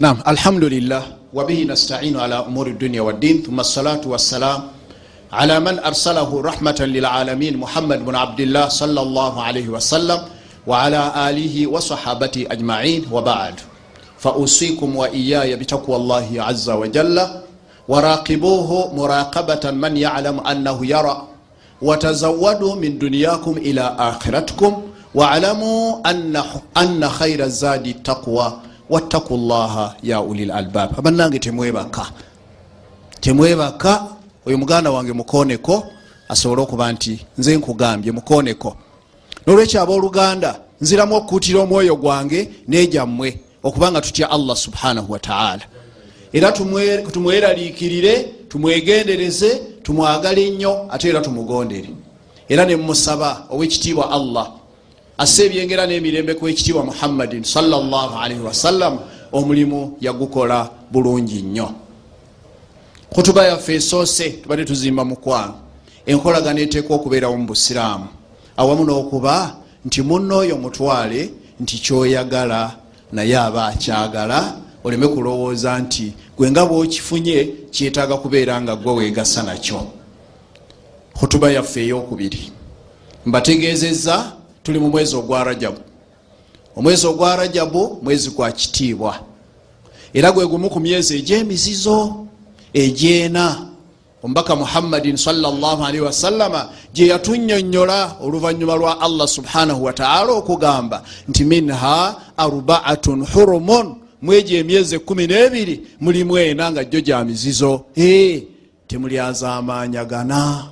nam 0.00 0.18
alhamdulillah 0.26 1.02
وبه 1.34 1.66
نستعين 1.66 2.14
على 2.16 2.46
أمور 2.46 2.66
الدنيا 2.78 3.00
والدين 3.02 3.42
ثم 3.42 3.60
الصلاة 3.60 4.00
والسلام 4.06 4.60
على 5.32 5.60
من 5.60 5.78
أرسله 5.82 6.30
رحمة 6.42 6.78
للعالمين 6.80 7.56
محمد 7.58 8.04
بن 8.06 8.14
عبد 8.14 8.40
الله 8.40 8.68
صلى 8.68 9.00
الله 9.02 9.42
عليه 9.42 9.68
وسلم 9.68 10.18
وعلى 10.66 11.02
آله 11.30 11.66
وصحابته 11.66 12.46
أجمعين 12.54 13.04
وبعد 13.12 13.54
فأوصيكم 14.18 14.96
وإياي 14.96 15.56
بتقوى 15.56 15.96
الله 15.96 16.28
عز 16.38 16.70
وجل 16.70 17.16
وراقبوه 17.88 18.94
مراقبة 18.94 19.70
من 19.70 19.96
يعلم 19.96 20.40
أنه 20.40 20.86
يرى 20.86 21.16
وتزودوا 21.82 22.74
من 22.76 22.98
دنياكم 22.98 23.52
إلى 23.58 23.96
آخرتكم 23.98 24.82
واعلموا 25.14 26.10
أن, 26.10 26.42
أن 26.78 27.08
خير 27.08 27.44
الزاد 27.44 27.86
التقوى 27.86 28.46
Wattaku 28.89 29.37
llaha 29.37 29.95
ya 30.03 30.21
ulil 30.21 30.51
albab. 30.51 30.99
Abannange 30.99 31.39
temwebaka. 31.39 32.11
Temwebaka 33.21 34.07
oyo 34.45 34.57
muganda 34.57 34.91
wange 34.91 35.13
mukoneko 35.13 35.87
asobole 36.29 36.61
okuba 36.61 36.91
nti 36.91 37.25
nze 37.37 37.57
nkugambye 37.57 38.11
mukoneko. 38.11 38.77
Nolwekyo 39.47 39.81
abooluganda 39.81 40.59
nziramu 40.81 41.15
okukuutira 41.15 41.59
omwoyo 41.59 41.95
gwange 41.95 42.49
nejammwe 42.67 43.39
okubanga 43.63 44.01
tutya 44.01 44.31
allah 44.31 44.55
subhanahu 44.55 45.11
wataala 45.11 45.61
era 46.33 46.51
tumweraliikirire 47.11 48.13
tumwegendereze 48.49 49.61
tumwagale 49.83 50.49
nnyo 50.49 50.87
ate 50.91 51.09
era 51.09 51.21
tumugondere. 51.21 51.89
Era 52.49 52.65
nemusaba 52.65 53.45
owekitiibwa 53.49 54.11
allah 54.11 54.58
assa 55.19 55.43
ebyengera 55.43 55.83
n'emirembe 55.85 56.33
kwekitiibwa 56.33 56.85
muhammadin 56.85 57.43
salllahalaihi 57.43 58.41
wasallam 58.41 58.99
omulimu 59.31 59.97
yagukola 60.01 60.69
bulungi 60.91 61.41
nnyo. 61.41 61.69
Kutuba 63.09 63.45
yaffe 63.45 63.75
esoose 63.75 64.29
tubadde 64.29 64.65
tuzimba 64.65 65.05
mukwano 65.05 65.53
enkolagano 66.05 66.59
eteekwa 66.59 66.95
okubeerawo 66.95 67.37
mu 67.37 67.45
busiraamu. 67.51 68.07
Awamu 68.57 68.83
n'okuba 68.85 69.55
nti 69.85 70.01
munnooyo 70.01 70.57
mutwale 70.57 71.29
nti 71.59 71.77
kyoyagala 71.83 72.75
naye 73.11 73.37
aba 73.37 73.67
akyagala 73.67 74.55
oleme 74.83 75.07
kulowooza 75.07 75.79
nti 75.79 76.13
gwe 76.37 76.51
nga 76.51 76.65
bwokifunye 76.65 77.37
kyetaaga 77.71 78.17
kubeera 78.17 78.61
nga 78.61 78.75
gwe 78.75 78.93
weegasa 78.93 79.43
nakyo. 79.43 79.87
Kutuba 81.13 81.51
yaffe 81.51 81.83
eyokubiri. 81.83 82.51
Mbategeezezza 83.25 84.38
tuli 84.63 84.79
mu 84.79 84.89
mwezi 84.89 85.15
ogwa 85.15 85.43
rajabu 85.43 85.79
omwezi 86.75 87.07
ogwa 87.07 87.35
rajabu 87.35 87.99
mwezi 88.01 88.29
gwa 88.29 88.51
kitiibwa. 88.51 89.19
Era 90.13 90.31
gwe 90.31 90.47
gumu 90.47 90.69
ku 90.69 90.79
myezi 90.79 91.17
egy'emizizo 91.17 92.25
egyena. 92.73 93.65
Omubaka 94.23 94.55
muhammadin 94.55 95.17
salli 95.17 95.99
wasalama 96.01 96.69
gye 96.93 97.07
yatunyonyola 97.07 98.15
oluvanyuma 98.23 98.75
lwa 98.75 99.01
allah 99.01 99.27
subhanahu 99.27 99.83
wataala 99.83 100.31
okugamba 100.31 101.03
nti 101.27 101.43
minha 101.45 102.15
arbaatun 102.37 103.25
hurumun. 103.25 103.95
Mwegyo 104.21 104.59
emyezi 104.59 104.95
ekumi 104.95 105.27
n'ebiri 105.27 105.87
mulimu 105.99 106.37
ena 106.37 106.71
nga 106.71 106.83
jjo 106.83 107.01
gya 107.01 107.25
mizizo. 107.25 107.85
Temulyazamanyagana 108.87 110.65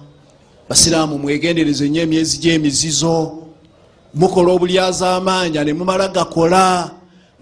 basiraamu 0.70 1.18
mwegendereze 1.18 1.90
nnyo 1.90 2.02
emyezi 2.02 2.38
gy'emizizo 2.38 3.47
mukola 4.18 4.52
obulyazamanya 4.52 5.64
nemumala 5.64 6.08
gakola. 6.08 6.92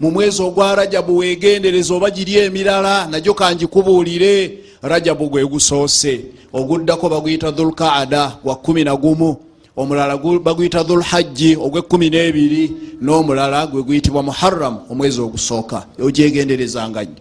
Mu 0.00 0.10
mwezi 0.10 0.42
ogwa 0.42 0.74
rajabu 0.74 1.16
wegendereza 1.16 1.94
oba 1.94 2.10
giri 2.10 2.36
emirala 2.36 3.06
nagyo 3.06 3.34
kangikubuulire 3.34 4.58
rajabu 4.82 5.28
gwe 5.28 5.46
gusoose. 5.46 6.20
Oguddako 6.52 7.08
baguyita 7.08 7.50
dhulkaada 7.50 8.36
gwa 8.44 8.54
1 8.54 9.36
omulala 9.76 10.16
baguyita 10.16 10.82
dhulhajji 10.82 11.56
ogwekumi 11.56 12.10
nebiri 12.10 12.72
n'omulala 13.00 13.66
gwe 13.66 13.82
guyitibwa 13.82 14.22
muharam 14.22 14.78
omwezi 14.90 15.20
ogusooka 15.20 15.86
ogyegenderezanga 16.00 17.04
nyo 17.04 17.20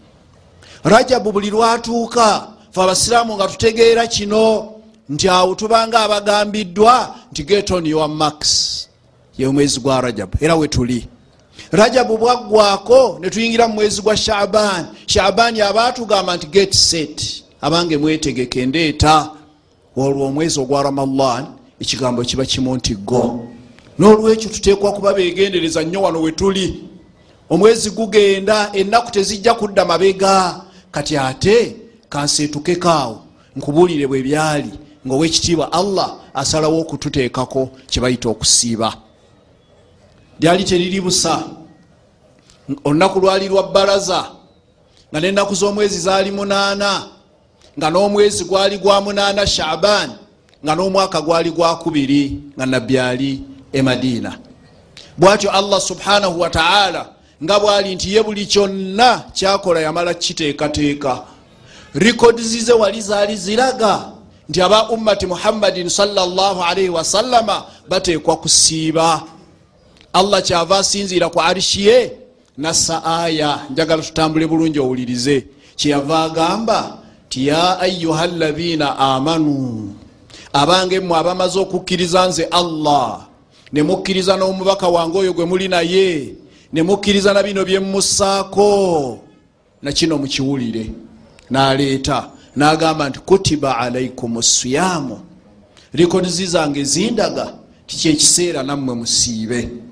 rajabu 0.84 1.32
buli 1.32 1.50
lwatuuka 1.50 2.48
fe 2.72 2.82
abasiraamu 2.82 3.36
nga 3.36 3.48
tutegeera 3.48 4.08
kino 4.08 4.72
nti 5.10 5.28
awo 5.30 5.56
tubanga 5.56 6.00
abagambiddwa 6.00 7.16
nti 7.32 7.44
getoni 7.44 7.94
wa 7.94 8.08
max 8.08 8.40
ye 9.38 9.48
mwezi 9.48 9.80
gwa 9.80 10.02
rajabu 10.02 10.38
era 10.42 10.56
wetuli 10.56 11.08
rajabu 11.72 12.18
bwaggwako 12.18 13.18
netuyingira 13.22 13.68
mu 13.68 13.74
mwezi 13.74 14.02
gwa 14.02 14.18
shaban 14.18 14.86
shabani 15.06 15.62
aba 15.62 15.92
tugamba 15.92 16.36
nti 16.36 16.48
get 16.48 16.74
set. 16.74 17.44
Abange 17.62 17.98
mwetegeke 17.98 18.66
ndeeta. 18.66 19.32
Olwo 19.98 20.26
omwezi 20.26 20.60
ogwa 20.60 20.84
ramadan 20.84 21.46
ekigambo 21.80 22.24
kiba 22.24 22.46
kimu 22.46 22.76
nti 22.76 22.96
go. 22.96 23.48
N'olwekyo 24.00 24.50
tuteekwa 24.50 24.92
kuba 24.92 25.14
begendereza 25.14 25.84
nnyo 25.84 26.02
wano 26.02 26.22
wetuli 26.22 26.84
omwezi 27.50 27.90
gugenda 27.90 28.70
ennaku 28.74 29.12
tezijja 29.12 29.54
kudda 29.54 29.86
mabega. 29.86 30.62
Kati 30.92 31.18
ate 31.18 31.76
kanseetukekaawo 32.10 33.22
nkubuulire 33.56 34.08
bwe 34.08 34.22
byali 34.22 34.70
ngaowekitiibwa 35.08 35.74
allah 35.74 36.16
asalawo 36.34 36.80
okututeekako 36.82 37.70
kyebayita 37.88 38.30
okusiiba 38.30 39.05
lyali 40.40 40.64
teriri 40.64 41.02
busa. 41.02 41.44
Olunaku 42.84 43.20
lwali 43.20 43.48
lwa 43.48 43.64
bbalaza 43.64 44.26
nga 45.12 45.20
nenaku 45.20 45.56
z'omwezi 45.56 46.00
zaali 46.00 46.32
munaana 46.32 47.08
nga 47.78 47.90
n'omwezi 47.90 48.44
gwali 48.46 48.78
gwa 48.78 49.02
munaana 49.02 49.48
shaban 49.48 50.10
nga 50.64 50.76
n'omwaka 50.76 51.22
gwali 51.22 51.52
gwa 51.52 51.78
kubiri 51.78 52.40
nga 52.58 52.66
nabbi 52.66 53.00
ali 53.00 53.42
e 53.74 53.82
madiina. 53.82 54.38
Bwatyo 55.18 55.52
allah 55.52 55.82
subhanahu 55.82 56.40
wataala 56.40 57.10
nga 57.44 57.60
bwali 57.60 57.96
nti 57.96 58.14
ye 58.16 58.24
buli 58.24 58.46
kyonna 58.46 59.24
kyakola 59.34 59.80
yamala 59.80 60.14
kiteekateeka 60.14 61.22
rikodizi 61.94 62.60
ze 62.62 62.74
wali 62.74 63.02
zaali 63.02 63.36
ziraga 63.38 64.12
nti 64.50 64.62
aba 64.62 64.90
ummati 64.90 65.26
muhammadin 65.28 65.90
salllahalaihi 65.90 66.90
wasallama 66.90 67.64
bateekwa 67.90 68.38
kusiiba 68.38 69.22
allah 70.16 70.42
kyava 70.42 70.78
asinziira 70.78 71.30
ku 71.30 71.42
arishi 71.42 71.88
ye 71.88 72.12
nassa 72.58 73.04
aya 73.04 73.60
njagala 73.70 74.04
tutambule 74.04 74.48
bulungi 74.48 74.80
owulirize. 74.80 75.46
Kyeyava 75.76 76.24
agamba 76.24 76.98
ti 77.30 77.48
ya 77.48 77.80
ayuha 77.80 78.28
ladhina 78.28 78.98
amanu 78.98 79.94
abange 80.54 81.00
mmwe 81.00 81.18
abamaze 81.18 81.60
okukkiriza 81.60 82.28
nze 82.28 82.44
allah 82.44 83.28
ne 83.74 83.84
mukkiriza 83.84 84.38
n'omubaka 84.38 84.88
wange 84.88 85.18
oyo 85.18 85.34
gwe 85.34 85.46
muli 85.46 85.68
naye 85.68 86.36
ne 86.74 86.82
mukkiriza 86.84 87.34
na 87.34 87.44
bino 87.44 87.66
bye 87.66 87.80
mmussaako 87.80 89.20
nakino 89.82 90.18
mukiwulire. 90.18 90.92
N'aleeta 91.52 92.32
n'agamba 92.56 93.10
nti 93.10 93.20
kutiba 93.20 93.78
alaikum 93.78 94.42
siyamu 94.42 95.20
rikodizi 95.94 96.46
zange 96.46 96.84
zindaga 96.84 97.54
tikyekiseera 97.88 98.64
nammwe 98.64 98.96
musiibe 98.96 99.85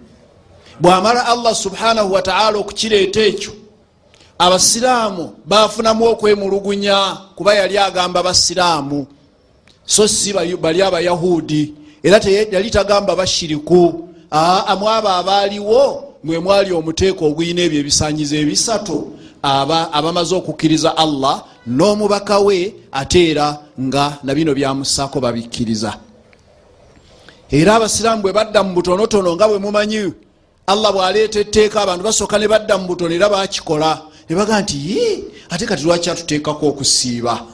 bwamala 0.79 1.25
allah 1.25 1.55
subhanahu 1.55 2.13
wataala 2.13 2.57
okukireeta 2.57 3.21
ekyo 3.21 3.53
abasiraamu 4.37 5.33
bafunamu 5.45 6.05
okwemulugunya 6.05 7.17
kuba 7.35 7.55
yali 7.55 7.77
agamba 7.77 8.23
basiraamu. 8.23 9.07
So 9.85 10.07
si 10.07 10.33
bali 10.33 10.81
abayahudi 10.81 11.73
era 12.03 12.17
yali 12.51 12.71
tagamba 12.71 13.15
bashiriku 13.15 14.09
amu 14.31 14.89
abo 14.89 15.09
abaaliwo 15.09 16.13
mwe 16.23 16.39
mwali 16.39 16.73
omuteeko 16.73 17.25
oguyina 17.25 17.61
ebyo 17.61 17.79
ebisanyizo 17.79 18.35
ebisatu 18.35 19.11
abamaze 19.43 20.35
okukkiriza 20.35 20.97
allah 20.97 21.43
n'omubaka 21.67 22.39
we 22.39 22.73
ate 22.91 23.31
era 23.31 23.59
nga 23.79 24.17
nabino 24.23 24.53
byamusaako 24.53 25.19
babikkiriza. 25.19 25.93
Era 27.51 27.75
abasiraamu 27.75 28.21
bwe 28.21 28.33
badda 28.33 28.63
mu 28.63 28.73
butonotono 28.73 29.35
nga 29.35 29.47
bwe 29.47 29.59
mumanyi 29.59 30.13
allah 30.67 30.91
bwaleeta 30.93 31.39
etteeka 31.39 31.81
abantu 31.81 32.03
basooka 32.03 32.39
ne 32.39 32.47
badda 32.47 32.77
mu 32.77 32.87
butono 32.87 33.15
era 33.15 33.29
bakikola 33.29 34.01
ne 34.29 34.35
bagaa 34.35 34.61
nti 34.61 34.77
ate 35.49 35.65
kati 35.65 35.83
lwaki 35.83 36.09
atuteekako 36.09 36.67
okusiiba? 36.67 37.45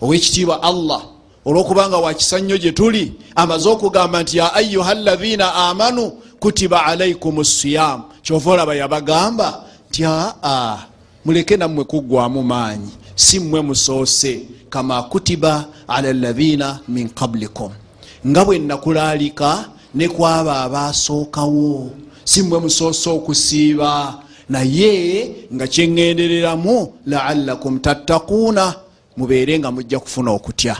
Owekitiibwa 0.00 0.62
allah 0.62 1.02
olwokubanga 1.44 1.96
wakisa 1.96 2.38
nnyo 2.38 2.58
gye 2.58 2.72
tuli 2.72 3.12
amaze 3.36 3.68
okugamba 3.68 4.22
nti 4.22 4.38
ya 4.38 4.54
ayuha 4.54 4.94
ladhina 4.94 5.54
amanu 5.54 6.12
kutiba 6.40 6.84
alaikum 6.84 7.44
siyamu 7.44 8.04
kyova 8.22 8.50
olaba 8.50 8.74
yabagamba 8.74 9.64
nti 9.90 10.04
aa 10.04 10.78
muleke 11.24 11.56
nammwe 11.56 11.84
kuggwamu 11.84 12.42
maanyi 12.42 12.90
si 13.14 13.40
mmwe 13.40 13.60
musoose 13.60 14.42
kama 14.70 15.02
kutiba 15.02 15.64
ala 15.88 16.12
ladhina 16.12 16.78
min 16.88 17.08
qablikum. 17.08 17.72
Nga 18.26 18.44
bwe 18.44 18.58
nakulalika 18.58 19.64
ne 19.94 20.08
kwaba 20.08 20.60
abasookawo 20.60 21.90
si 22.26 22.42
mmwe 22.42 22.58
musoose 22.58 23.10
okusiiba. 23.10 24.14
Naye 24.48 25.30
nga 25.54 25.66
kyeŋŋendereramu 25.66 26.92
laalakum 27.06 27.78
tattakuuna 27.78 28.74
mubeere 29.16 29.58
nga 29.58 29.70
mujja 29.70 29.98
kufuna 29.98 30.30
okutya. 30.30 30.76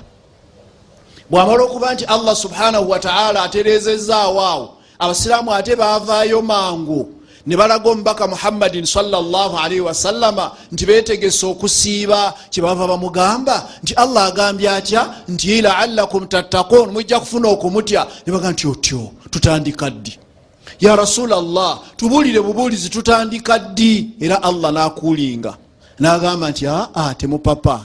Bwamala 1.30 1.62
okuba 1.64 1.94
nti 1.94 2.04
allah 2.04 2.37
subhanahu 2.37 2.90
wataala 2.90 3.42
aterezezaawo 3.42 4.40
awo 4.40 4.66
abasiraamu 4.98 5.54
ate 5.54 5.76
baavaayo 5.76 6.42
mangu. 6.42 7.12
Ne 7.46 7.56
balaga 7.56 7.90
omubaka 7.90 8.26
muhammadin 8.26 8.87
salllahalaihi 8.87 9.80
wasallama 9.80 10.50
nti 10.72 10.87
betegese 10.87 11.46
okusiiba 11.46 12.35
kyebava 12.50 12.87
bamugamba 12.87 13.68
nti 13.82 13.94
allah 13.94 14.24
agambye 14.26 14.70
atya? 14.70 15.02
Nti 15.28 15.62
laalakum 15.62 16.26
tattakun 16.26 16.90
mujja 16.90 17.20
kufuna 17.20 17.48
okumutya. 17.48 18.06
Ne 18.26 18.32
baga 18.32 18.50
nti 18.50 18.66
otyo 18.66 19.11
tutandika 19.30 19.90
ddi 19.90 20.26
ya 20.81 20.97
rasulllah 20.97 21.81
tubuulire 21.97 22.41
bubuulizi 22.41 22.89
tutandika 22.89 23.59
ddi? 23.59 24.09
Era 24.21 24.43
allah 24.43 24.73
nakulinga 24.73 25.57
nagamba 25.99 26.51
nti 26.51 26.67
aa 26.67 27.15
temupapa. 27.15 27.85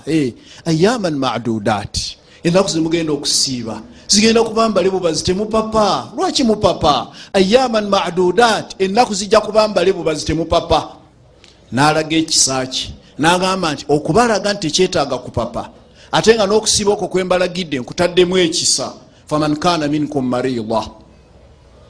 Ayaman 0.65 1.15
madudat. 1.15 1.97
Enaku 2.43 2.69
zemugenda 2.69 3.13
okusiiba. 3.13 3.81
Zigenda 4.07 4.43
kuba 4.43 4.69
mbale 4.69 4.89
bubazi 4.89 5.23
temupapa? 5.23 6.11
Lwaki 6.17 6.43
mupapa? 6.43 7.07
Ayaman 7.33 7.87
madudat. 7.87 8.75
Enaku 8.79 9.13
zijja 9.13 9.41
kuba 9.41 9.67
mbale 9.67 9.93
bubazi 9.93 10.25
temupapa. 10.25 10.89
Nalaga 11.71 12.15
ekisaki 12.15 12.93
nagamba 13.17 13.73
nti 13.73 13.85
okubalaga 13.89 14.53
nti 14.53 14.67
tekyetaaga 14.67 15.17
kupapa 15.17 15.69
ate 16.11 16.35
nga 16.35 16.45
n'okusiiba 16.45 16.91
okwo 16.91 17.07
kwembalagidde 17.07 17.79
nkutaddemu 17.79 18.37
ekisa. 18.37 18.93
Faman 19.25 19.55
kana 19.55 19.87
minkum 19.87 20.27
marida 20.27 20.81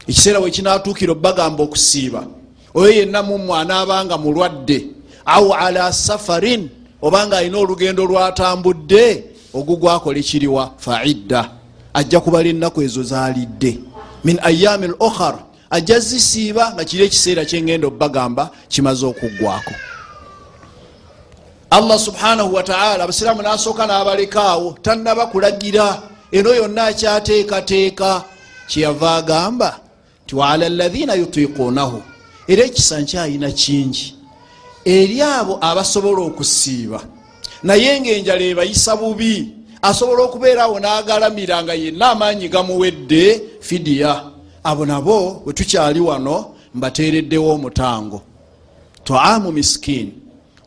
ekiseera 0.08 0.40
wekinatuukira 0.40 1.12
obagamba 1.12 1.64
okusiiba 1.64 2.24
oyo 2.74 2.92
yenna 2.92 3.24
mumwe 3.24 3.58
anaabanga 3.58 4.18
mulwadde 4.18 4.88
au 5.26 5.54
ala 5.54 5.94
safarin 5.94 6.70
obanga 7.02 7.38
alina 7.38 7.58
olugendo 7.58 8.06
lwatambudde 8.06 9.24
ogugwakole 9.54 10.22
kiriwa 10.24 10.72
faidda 10.78 11.50
ajja 11.94 12.20
kubala 12.20 12.50
ennaku 12.50 12.82
ezo 12.82 13.04
zalidde 13.04 13.80
min 14.24 14.40
ayami 14.44 14.86
l 14.88 14.96
okhar 15.00 15.36
ajja 15.70 16.00
zisiiba 16.00 16.74
nga 16.74 16.84
kiri 16.86 17.04
ekiseera 17.06 17.46
kyengenda 17.46 17.88
obagamba 17.88 18.50
kimaze 18.68 19.06
okuggwako 19.06 19.74
allah 21.72 22.00
subhanahu 22.00 22.54
wataala 22.54 23.04
abasiraamu 23.04 23.42
nasooka 23.42 23.88
nabalekaawo 23.88 24.78
tannaba 24.82 25.26
kulagira. 25.26 26.02
Eno 26.32 26.54
yonna 26.54 26.84
akyateekateeka. 26.84 28.24
Kyeyava 28.68 29.16
agamba 29.16 29.80
ti 30.32 30.36
waala 30.36 30.70
lathina 30.70 31.14
yutiquunahu 31.14 32.02
era 32.48 32.64
ekisa 32.64 33.02
nkyayina 33.02 33.52
kingi. 33.52 34.16
Eri 34.86 35.22
abo 35.22 35.58
abasobola 35.62 36.22
okusiiba 36.22 37.00
naye 37.64 38.02
ngaenjala 38.02 38.44
ebayisa 38.52 38.96
bubi 38.96 39.52
asobola 39.82 40.22
okubeerawo 40.24 40.80
n'agalamira 40.80 41.64
nga 41.64 41.74
yenna 41.74 42.12
amaanyi 42.12 42.48
gamuwedde 42.48 43.42
fidiya. 43.60 44.32
Abo 44.64 44.86
nabo 44.86 45.42
bwe 45.44 45.54
tukyali 45.54 46.00
wano 46.00 46.56
mbateereddewo 46.76 47.54
omutango. 47.54 48.22
Toamu 49.04 49.52
miskini 49.52 50.14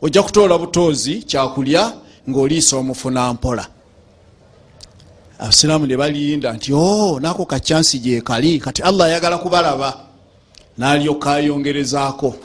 ojja 0.01 0.23
kutoola 0.23 0.57
butoozi 0.57 1.15
kyakulya 1.29 1.93
ng'oliisa 2.29 2.77
omufuna 2.77 3.33
mpola 3.33 3.65
abasiraamu 5.39 5.87
ne 5.87 5.97
balinda 5.97 6.53
nti 6.53 6.73
o 6.73 6.79
oh, 6.79 7.19
naako 7.19 7.45
kacyansi 7.45 7.99
gyekali 7.99 8.59
kati 8.59 8.81
allah 8.81 9.07
ayagala 9.07 9.37
kubalaba. 9.37 9.93
N'alyoka 10.77 11.33
ayongerezaako. 11.33 12.35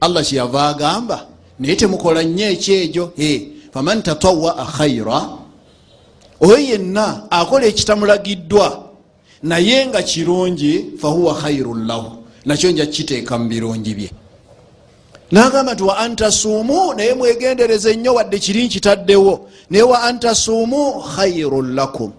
Allah 0.00 0.22
kyeyava 0.24 0.68
agamba 0.68 1.26
naye 1.58 1.76
temukola 1.76 2.22
nnyo 2.22 2.46
ekyekyo 2.50 3.12
faman 3.72 4.02
tatawaa 4.02 4.64
khaira 4.76 5.20
oyo 6.40 6.58
yenna 6.58 7.30
akola 7.30 7.66
ekitamulagiddwa. 7.66 8.84
Naye 9.42 9.86
nga 9.86 10.02
kirungi 10.02 10.84
fahuwa 11.00 11.34
khairun 11.34 11.86
lahu. 11.86 12.24
Nakyo 12.46 12.70
nja 12.70 12.86
kiteeka 12.86 13.38
mu 13.38 13.48
birungi 13.48 13.94
bye. 13.94 14.10
Nagamba 15.32 15.74
nti 15.74 15.82
wa 15.82 15.98
antasuumu 15.98 16.94
naye 16.94 17.14
mwegendereze 17.14 17.96
nnyo 17.96 18.14
wadde 18.14 18.38
kiri 18.38 18.64
nkitaddewo. 18.66 19.48
Naye 19.70 19.82
wa 19.82 20.02
antasuumu 20.02 21.00
khairun 21.16 21.74
lakum 21.74 22.12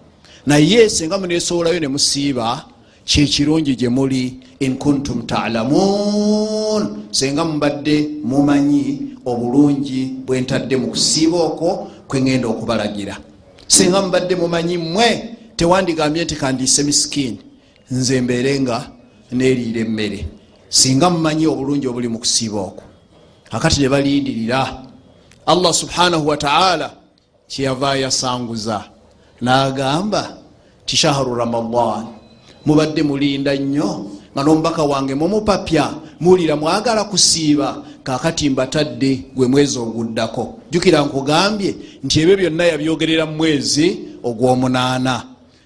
naye 0.46 0.88
senga 0.90 1.18
munesobolayo 1.18 1.80
ne 1.80 1.88
musiiba 1.88 2.64
kyekirungi 3.04 3.76
gye 3.76 3.88
muli 3.88 4.40
in 4.60 4.78
kuntum 4.78 5.22
talamuun 5.26 7.06
senga 7.10 7.44
mubadde 7.44 8.08
mumanyi 8.24 9.16
obulungi 9.24 10.22
bwentadde 10.26 10.76
mu 10.76 10.86
kusiiba 10.86 11.36
okwo 11.36 11.90
kwegenda 12.08 12.48
okubalagira. 12.48 13.18
Senga 13.66 14.02
mubadde 14.02 14.34
mumanyi 14.36 14.78
mmwe 14.78 15.36
tewandigambye 15.56 16.24
nti 16.24 16.36
kandiise 16.36 16.82
misikini 16.82 17.38
nze 17.90 18.20
mbeere 18.20 18.60
nga 18.60 18.90
neriira 19.32 19.80
emmere. 19.80 20.26
Singa 20.68 21.10
mumanyi 21.10 21.46
obulungi 21.46 21.86
obuli 21.88 22.08
mu 22.08 22.18
kusiiba 22.18 22.60
okwo. 22.60 22.84
Akati 23.50 23.80
ne 23.80 23.88
balindirira 23.88 24.82
allah 25.46 25.74
subhanahu 25.74 26.26
wataala 26.28 26.90
kyeyava 27.48 27.96
yasanguza 27.96 28.84
nagamba 29.40 30.36
ti 30.86 30.96
shahru 30.96 31.34
ramadan 31.34 32.06
mubadde 32.66 33.02
mulinda 33.02 33.54
nnyo 33.56 34.06
nga 34.32 34.42
nomubaka 34.44 34.82
wange 34.82 35.14
mumupapya 35.14 35.90
muwulira 36.20 36.56
mwagala 36.56 37.04
kusiiba 37.04 37.82
kakati 38.02 38.50
mbatadde 38.50 39.20
gwe 39.34 39.46
mwezi 39.48 39.78
oguddako. 39.78 40.58
Jukira 40.70 41.02
nkugambye 41.02 41.74
nti 42.04 42.20
ebyo 42.20 42.36
byonna 42.36 42.64
yabyogerera 42.64 43.26
mu 43.26 43.36
mwezi 43.36 43.86
ogwomunaana. 44.22 45.22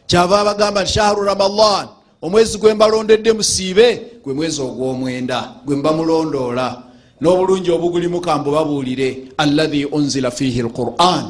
Kyava 0.07 0.41
abagamba 0.41 0.83
nti 0.83 0.93
shahru 0.93 1.23
ramadan 1.25 1.87
omwezi 2.23 2.59
gwe 2.59 2.75
mbalondedde 2.75 3.33
musiibe 3.33 4.03
gwe 4.25 4.35
mwezi 4.35 4.61
ogwomwenda 4.63 5.39
gwe 5.67 5.77
mbamulondoola 5.77 6.83
n'obulungi 7.21 7.71
obugulimu 7.71 8.21
kambubabuulire 8.21 9.09
allahi 9.37 9.85
unzila 9.85 10.31
fihi 10.31 10.63
lquran 10.63 11.25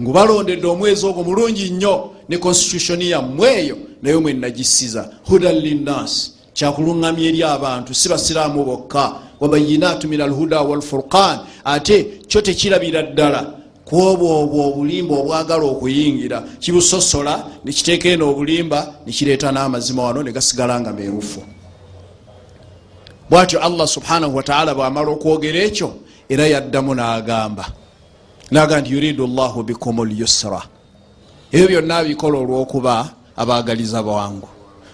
ngubalondedde 0.00 0.66
omwezi 0.66 1.06
ogwo 1.06 1.24
mulungi 1.24 1.70
nnyo 1.70 2.10
ne 2.28 2.38
constitutioni 2.38 3.10
yammwe 3.10 3.48
eyo 3.60 3.76
naye 4.02 4.16
mwe 4.16 4.32
nagisiza 4.32 5.10
hudan 5.28 5.56
linnas 5.56 6.36
kyakuluŋŋamya 6.56 7.28
eri 7.28 7.42
abantu 7.42 7.94
si 7.94 8.08
basiraamu 8.08 8.64
bokka. 8.64 9.12
Wabayinatu 9.40 10.08
min 10.08 10.20
alhuda 10.20 10.62
walfurqan 10.62 11.38
ate 11.64 12.24
kyo 12.28 12.40
tekirabira 12.40 13.02
ddala. 13.02 13.52
Kwobwo 13.84 14.40
obwo 14.42 14.68
obulimba 14.68 15.14
obwagala 15.14 15.64
okuyingira 15.64 16.42
kibusosola 16.60 17.34
nekiteeka 17.64 18.08
eno 18.08 18.30
obulimba 18.30 18.94
nekireeta 19.06 19.52
n'amazima 19.52 20.02
wano 20.02 20.22
negasigala 20.22 20.80
nga 20.80 20.92
meerufu. 20.92 21.40
Bwatyo 23.30 23.60
allah 23.60 23.86
subhanahu 23.86 24.36
wataala 24.36 24.74
bwamala 24.74 25.08
okwogera 25.10 25.58
ekyo 25.68 25.94
era 26.28 26.46
yaddamu 26.46 26.94
n'agamba 26.94 27.64
naga 28.50 28.80
nti 28.80 28.92
yuridu 28.92 29.26
llahu 29.26 29.62
bikum 29.62 30.04
lyusra 30.04 30.62
ebyo 31.52 31.68
byonna 31.68 32.04
bikola 32.04 32.38
olwokuba 32.38 33.10
abagaliza 33.36 34.02
bwangu. 34.02 34.48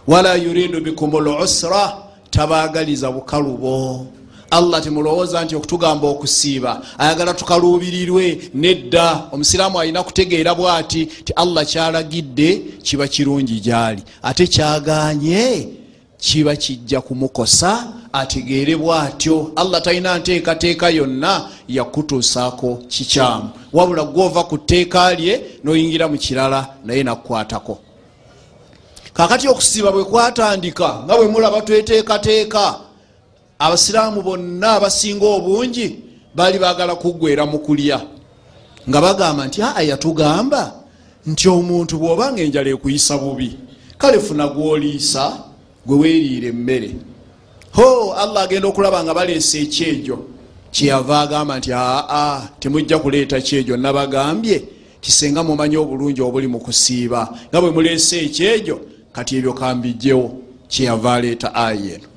Wala 0.07 0.35
yuridu 0.35 0.81
bikum 0.81 1.11
lusra 1.11 1.97
tabagaliza 2.31 3.11
bukalubo. 3.11 4.07
Allah 4.51 4.83
timulowooza 4.83 5.45
nti 5.45 5.57
okutugamba 5.57 6.09
okusiiba. 6.09 6.83
Ayagala 6.99 7.35
tukaluubirirwe 7.35 8.51
nedda. 8.55 9.23
Omusiraamu 9.33 9.81
alina 9.81 10.03
kutegeera 10.03 10.55
bwati 10.55 11.07
ti 11.07 11.33
allah 11.33 11.67
kyalagidde 11.67 12.63
kiba 12.83 13.09
kirungi 13.09 13.61
gyali. 13.61 14.03
Ate 14.23 14.47
kyaganye 14.47 15.69
kiba 16.23 16.57
kijja 16.57 17.01
kumukosa 17.01 17.93
ategeere 18.13 18.77
bwatyo. 18.77 19.53
Allah 19.57 19.83
talina 19.83 20.19
nteekateeka 20.19 20.91
yonna 20.91 21.49
yakutuusaako 21.69 22.79
kikyamu. 22.89 23.51
Wabula 23.73 24.05
gwova 24.05 24.45
ku 24.45 24.59
tteeka 24.59 25.15
lye 25.15 25.41
noyingira 25.65 26.09
mu 26.09 26.19
kirala 26.19 26.67
naye 26.85 27.03
nakukwatako 27.03 27.79
kakati 29.13 29.49
okusiiba 29.49 29.93
bwe 29.93 30.05
kwatandika 30.05 31.03
nga 31.05 31.17
bwe 31.17 31.29
mulaba 31.29 31.61
tweteekateeka 31.61 32.79
abasiraamu 33.59 34.23
bonna 34.23 34.73
abasinga 34.73 35.27
obungi 35.27 35.99
baali 36.35 36.59
bagala 36.59 36.95
kuggwera 36.95 37.47
mu 37.47 37.59
kulya. 37.59 38.01
Nga 38.89 39.01
bagamba 39.01 39.47
nti 39.47 39.63
aa 39.63 39.83
yatugamba 39.83 40.73
nti 41.27 41.49
omuntu 41.49 41.99
bw'obanga 41.99 42.43
enjala 42.43 42.71
ekuyisa 42.71 43.19
bubi 43.19 43.59
kale 43.99 44.19
funa 44.21 44.49
gwoliisa 44.49 45.52
gwe 45.87 45.99
weeriira 45.99 46.49
emmere. 46.49 46.91
Ho 47.73 48.13
allah 48.13 48.43
agenda 48.43 48.69
okulaba 48.69 49.05
nga 49.05 49.15
baleesa 49.15 49.59
ekyejo. 49.59 50.19
Kyeyava 50.71 51.21
agamba 51.21 51.59
nti 51.59 51.71
aa 51.75 52.49
temujja 52.61 52.99
kuleeta 52.99 53.41
kyejo. 53.41 53.77
Nabagambye 53.77 54.63
kisenga 55.01 55.43
mumanyi 55.43 55.77
obulungi 55.77 56.23
obuli 56.23 56.47
mu 56.47 56.61
kusiiba 56.61 57.29
nga 57.49 57.61
bwe 57.61 57.71
muleesa 57.71 58.17
ekyejo 58.17 58.81
kati 59.13 59.37
ebyo 59.37 59.53
kambijjewo 59.53 60.39
kyeyava 60.69 61.15
aleeta 61.15 61.55
aya 61.55 61.95
eno. 61.95 62.09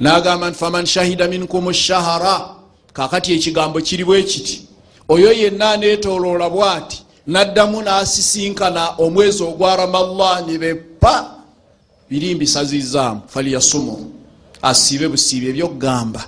Nagamba 0.00 0.50
nti 0.50 0.58
faman 0.58 0.86
shahida 0.86 1.28
minkum 1.28 1.72
shahara 1.72 2.48
kakati 2.92 3.32
ekigambo 3.32 3.80
kiri 3.80 4.04
bwe 4.04 4.22
kiti. 4.22 4.68
Oyo 5.08 5.32
yenna 5.32 5.70
aneetoloola 5.70 6.50
bwati 6.50 7.04
naddamu 7.26 7.82
n'asisinkana 7.82 8.88
omwezi 8.98 9.42
ogwa 9.42 9.76
ramallani 9.76 10.58
bepa 10.58 11.41
biri 12.12 12.34
mbisazizaamu 12.34 13.20
faliyasumu 13.32 13.94
asiibe 14.62 15.08
busiibe 15.08 15.46
ebyokugamba 15.52 16.22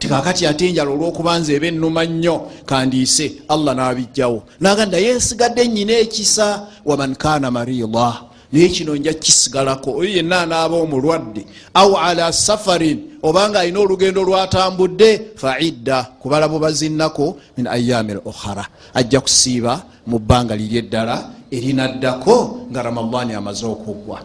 tikakati 0.00 0.42
ate 0.46 0.64
enjala 0.68 0.90
olwokuba 0.90 1.38
nze 1.38 1.54
eba 1.54 1.66
ennuma 1.70 2.02
nnyo 2.04 2.36
kandiise 2.68 3.26
allah 3.54 3.72
n'abijjawo 3.76 4.40
naganda 4.60 4.98
yesigadde 5.06 5.62
nnyina 5.68 5.94
ekisa. 6.04 6.46
Waman 6.88 7.14
kana 7.22 7.50
marida 7.50 8.08
naye 8.52 8.68
kino 8.74 8.96
nja 8.96 9.14
kisigalako. 9.14 9.90
Oyo 9.98 10.10
yenna 10.16 10.40
anaaba 10.40 10.76
omulwadde. 10.76 11.46
Au 11.74 11.96
ala 11.96 12.32
safarin. 12.32 12.98
Obanga 13.22 13.60
alina 13.60 13.80
olugendo 13.80 14.24
lwatambudde 14.24 15.10
faidda 15.36 16.02
kubala 16.20 16.48
bubazinnako 16.48 17.36
min 17.56 17.66
ayami 17.66 18.12
l 18.12 18.20
okhara. 18.24 18.66
Ajja 18.94 19.20
kusiiba 19.20 19.82
mu 20.06 20.18
bbanga 20.18 20.56
liri 20.56 20.76
eddala 20.78 21.30
erinaddako 21.50 22.66
nga 22.70 22.82
ramadani 22.82 23.34
amaze 23.34 23.66
okuggwa 23.66 24.18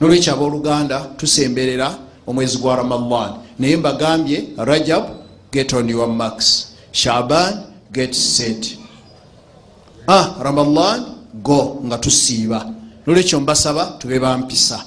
nolwekyo 0.00 0.32
abooluganda 0.32 1.00
tusemberera 1.16 1.94
omwezi 2.26 2.58
gwa 2.58 2.76
ramadan. 2.76 3.32
Naye 3.58 3.76
mbagambye 3.76 4.44
rajab 4.56 5.04
get 5.52 5.72
on 5.72 5.88
your 5.88 6.08
max 6.08 6.66
shaban 6.92 7.54
get 7.92 8.14
set. 8.14 8.78
Ah, 10.06 10.34
ramadan 10.42 11.04
go 11.42 11.80
nga 11.86 11.98
tusiiba. 11.98 12.66
Nolwekyo 13.06 13.40
mbasaba 13.40 13.84
tube 13.98 14.18
bampisa. 14.18 14.84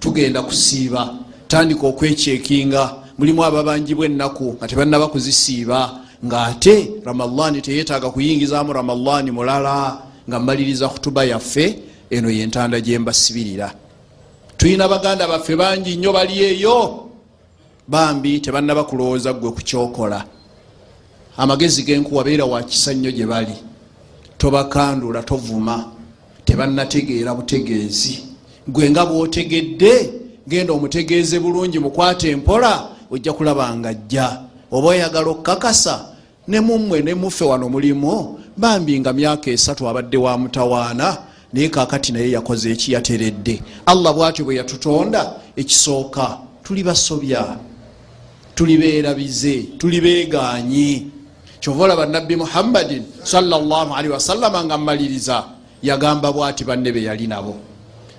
Tugenda 0.00 0.42
kusiiba. 0.42 1.14
Tandika 1.48 1.86
okwekyekinga 1.86 2.94
mulimu 3.18 3.44
ababangibwa 3.44 4.06
ennaku 4.06 4.54
nga 4.58 4.68
tebannaba 4.68 5.06
kuzisiiba 5.08 6.00
ngaate 6.26 6.90
ramadani 7.04 7.60
teyetaaga 7.62 8.10
kuyingizaamu 8.10 8.72
ramadani 8.72 9.30
mulala 9.30 9.98
nga 10.28 10.40
mmaliriza 10.40 10.88
kutuba 10.88 11.24
yaffe 11.24 11.78
eno 12.10 12.30
yentanda 12.30 12.80
gyembasibirira 12.80 13.72
tulina 14.60 14.88
baganda 14.88 15.28
baffe 15.28 15.56
bangi 15.56 15.96
nnyo 15.96 16.12
bali 16.12 16.42
eyo 16.42 17.08
bambi 17.88 18.40
tebannaba 18.40 18.84
kulowooza 18.84 19.32
gwe 19.32 19.50
kukyokola 19.50 20.24
amagezi 21.36 21.82
genkuwa 21.82 22.24
beera 22.24 22.44
wakisa 22.44 22.92
nnyo 22.94 23.10
gye 23.10 23.26
bali. 23.26 23.56
Tobakandula 24.38 25.22
tovuma. 25.22 25.84
Tebannategeera 26.44 27.34
butegeezi. 27.34 28.24
Gwe 28.68 28.90
nga 28.90 29.06
bwotegedde 29.06 30.12
genda 30.48 30.72
omutegeeze 30.72 31.40
bulungi 31.40 31.78
mukwate 31.78 32.30
empola 32.30 32.88
ojja 33.10 33.32
kulaba 33.32 33.76
nga 33.76 33.88
ajja. 33.88 34.40
Oba 34.70 34.88
oyagala 34.88 35.28
okukakasa 35.30 36.04
ne 36.48 36.60
mummwe 36.60 37.02
ne 37.02 37.14
muffe 37.14 37.44
wano 37.44 37.68
mulimu 37.68 38.38
bambi 38.56 39.00
nga 39.00 39.12
myaka 39.12 39.50
esatu 39.50 39.88
abadde 39.88 40.16
wa 40.16 40.38
mutawaana 40.38 41.29
naye 41.52 41.68
kakati 41.68 42.12
naye 42.12 42.30
yakoze 42.30 42.70
ekiyateredde 42.72 43.62
allah 43.86 44.14
bwatyo 44.14 44.44
bwe 44.44 44.56
yatutonda 44.56 45.22
ekisooka 45.56 46.38
tuli 46.64 46.82
basobya 46.82 47.56
tuli 48.54 48.78
beerabize 48.78 49.56
tuli 49.78 50.00
beeganyi 50.00 51.06
kyova 51.60 51.84
olaba 51.84 52.06
nabbi 52.06 52.36
muhammadin 52.36 53.02
salli 53.22 54.08
wasallama 54.08 54.64
nga 54.64 54.78
mmaliriza 54.78 55.44
yagamba 55.82 56.32
bwati 56.32 56.64
banne 56.64 56.92
be 56.92 57.02
yali 57.02 57.26
nabo. 57.26 57.56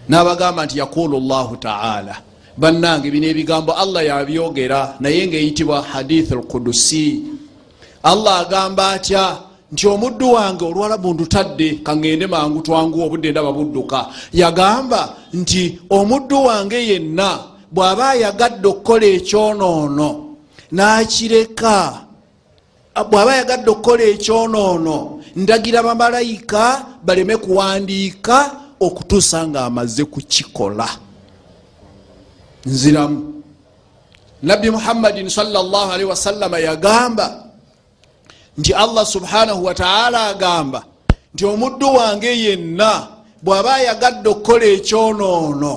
N'abagamba 0.09 0.65
nti 0.65 0.79
yaqulu 0.79 1.19
llahu 1.19 1.57
taala. 1.57 2.15
Bannange 2.57 3.11
bino 3.11 3.27
ebigambo 3.27 3.73
allah 3.73 4.05
yabyogera 4.05 4.95
naye 4.99 5.27
ngaeyitibwa 5.27 5.81
hadith 5.81 6.31
alkudusi 6.31 7.23
allah 8.03 8.39
agamba 8.39 8.91
atya 8.91 9.37
nti 9.71 9.87
omuddu 9.87 10.33
wange 10.33 10.65
olwalabu 10.65 11.13
ndutadde 11.13 11.79
kaŋŋende 11.85 12.27
mangu 12.27 12.61
twangu 12.61 13.01
obudde 13.05 13.31
ndaba 13.31 13.51
budduka. 13.51 14.07
Yagamba 14.33 15.15
nti 15.33 15.79
omuddu 15.89 16.43
wange 16.45 16.87
yenna 16.89 17.39
bw'aba 17.71 18.09
ayagadde 18.09 18.67
okukola 18.67 19.05
ekyonoono 19.17 20.09
n'akireka 20.75 21.75
bw'aba 23.09 23.31
ayagadde 23.31 23.69
okukola 23.71 24.03
ekyonoono 24.03 24.97
ndagira 25.35 25.83
bamalayika 25.83 26.85
baleme 27.05 27.37
kuwandiika 27.37 28.37
okutuusa 28.79 29.47
ng'amaze 29.47 30.03
kukikola. 30.05 30.87
Nziramu. 32.65 33.19
Nabbi 34.43 34.69
muhammadin 34.71 35.29
salli 35.29 36.03
wasallama 36.03 36.59
yagamba 36.59 37.50
nti 38.61 38.73
allah 38.73 39.05
subhanahu 39.05 39.65
wataala 39.65 40.27
agamba 40.27 40.85
nti 41.33 41.45
omuddu 41.45 41.93
wange 41.93 42.37
yenna 42.43 43.07
bw'aba 43.43 43.73
ayagadde 43.73 44.29
okukola 44.29 44.65
ekyonoono 44.65 45.73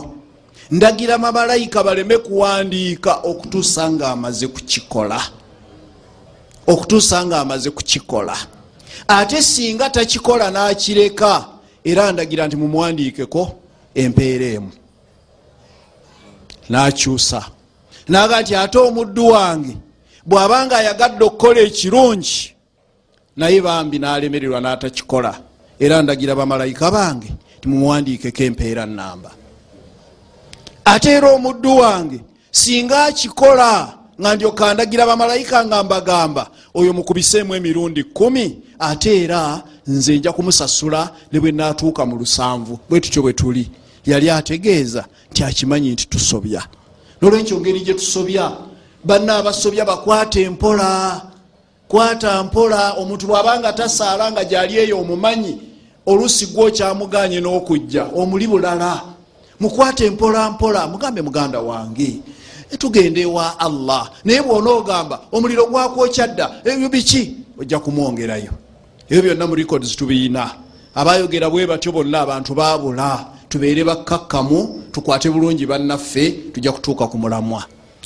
ndagira 0.71 1.19
mamalayika 1.19 1.83
baleme 1.83 2.19
kuwandiika 2.19 3.13
okutuusa 3.31 3.91
nga 3.91 4.09
amaze 4.09 4.47
kukikola 4.49 5.21
okutuusa 6.67 7.27
nga 7.27 7.41
amaze 7.41 7.71
kukikola. 7.71 8.37
Ate 9.09 9.43
singa 9.43 9.91
takikola 9.91 10.51
n'akireka 10.51 11.45
era 11.85 12.13
ndagira 12.13 12.47
nti 12.47 12.57
mumuwandiikeko 12.57 13.53
empeera 13.95 14.47
emu. 14.47 14.73
N'akyusa. 16.71 17.45
Naga 18.09 18.41
nti 18.43 18.55
ate 18.55 18.79
omuddu 18.79 19.29
wange 19.29 19.77
bw'abanga 20.27 20.77
ayagadde 20.77 21.25
okukola 21.25 21.61
ekirungi 21.61 22.54
naye 23.37 23.61
bambi 23.61 23.99
n'alemererwa 23.99 24.61
n'atakikola. 24.61 25.35
Era 25.79 26.03
ndagira 26.03 26.35
bamalayika 26.35 26.91
bange 26.91 27.33
timumuwandiikeko 27.61 28.43
empeera 28.43 28.87
namba 28.87 29.31
ate 30.85 31.11
era 31.11 31.31
omuddu 31.33 31.77
wange 31.77 32.21
singa 32.51 33.05
akikola 33.05 33.95
nga 34.21 34.35
ndyokandagira 34.35 35.07
bamalayika 35.07 35.65
nga 35.65 35.83
mbagamba 35.83 36.51
oyo 36.75 36.93
mukubiseemu 36.93 37.55
emirundi 37.55 38.05
kumi 38.05 38.63
ate 38.79 39.25
era 39.25 39.63
nze 39.87 40.19
nja 40.19 40.33
kumusasula 40.33 41.11
ne 41.33 41.41
bwe 41.41 41.53
natuuka 41.53 42.07
mu 42.07 42.17
lusanvu. 42.17 42.79
Bwe 42.89 43.01
tutyo 43.01 43.23
bwe 43.23 43.33
tuli 43.33 43.71
yali 44.07 44.31
ategeeza 44.31 45.05
nti 45.31 45.45
akimanyi 45.45 45.91
nti 45.93 46.07
tusobya. 46.09 46.63
Nolwekyo 47.23 47.61
ngeri 47.61 47.81
gye 47.81 47.95
tusobya 47.95 48.53
banna 49.05 49.37
abasobya 49.37 49.85
bakwata 49.85 50.41
empola 50.41 51.23
kwata 51.95 52.43
mpola 52.45 52.93
omuntu 52.93 53.27
bw'abanga 53.27 53.73
tasaala 53.73 54.33
nga 54.33 54.45
gyali 54.45 54.79
eyo 54.79 54.99
omumanyi 54.99 55.59
olusi 56.07 56.47
gwo 56.47 56.67
kyamuganye 56.71 57.39
n'okujja 57.41 58.11
omuli 58.19 58.47
bulala. 58.51 59.03
Mukwate 59.61 60.11
mpola 60.11 60.51
mpola 60.51 60.89
mugambe 60.89 61.23
muganda 61.23 61.61
wange. 61.61 62.19
Tugende 62.79 63.21
ewa 63.21 63.61
allah. 63.61 64.11
Naye 64.25 64.43
bwona 64.43 64.71
ogamba 64.71 65.21
omuliro 65.33 65.67
gwakwokyadda 65.67 66.51
ebyo 66.65 66.89
biki? 66.89 67.37
Ojja 67.59 67.79
kumwongerayo. 67.79 68.51
Ebyo 69.09 69.23
byonna 69.23 69.47
mu 69.47 69.55
records 69.55 69.97
tubiina 69.97 70.51
abayogera 70.95 71.47
bwe 71.51 71.67
batyo 71.67 71.93
bonna 71.93 72.21
abantu 72.21 72.55
babula 72.55 73.27
tubeere 73.49 73.85
bakkakkamu 73.85 74.83
tukwate 74.93 75.31
bulungi 75.31 75.67
bannaffe 75.67 76.51
tujja 76.53 76.73
kutuuka 76.73 77.07
ku 77.07 77.19
mulamwa. 77.19 77.63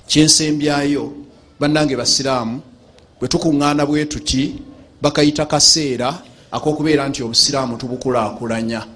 Kyensembyayo 0.07 1.13
bannange 1.61 1.97
basiraamu 1.97 2.68
bwe 3.21 3.29
tukuŋŋaana 3.29 3.87
bwe 3.87 4.05
tuti 4.05 4.55
bakayita 5.03 5.47
kaseera 5.47 6.15
akokubeera 6.51 7.09
nti 7.09 7.23
obusiraamu 7.23 7.77
tubukulaakulanya. 7.77 8.87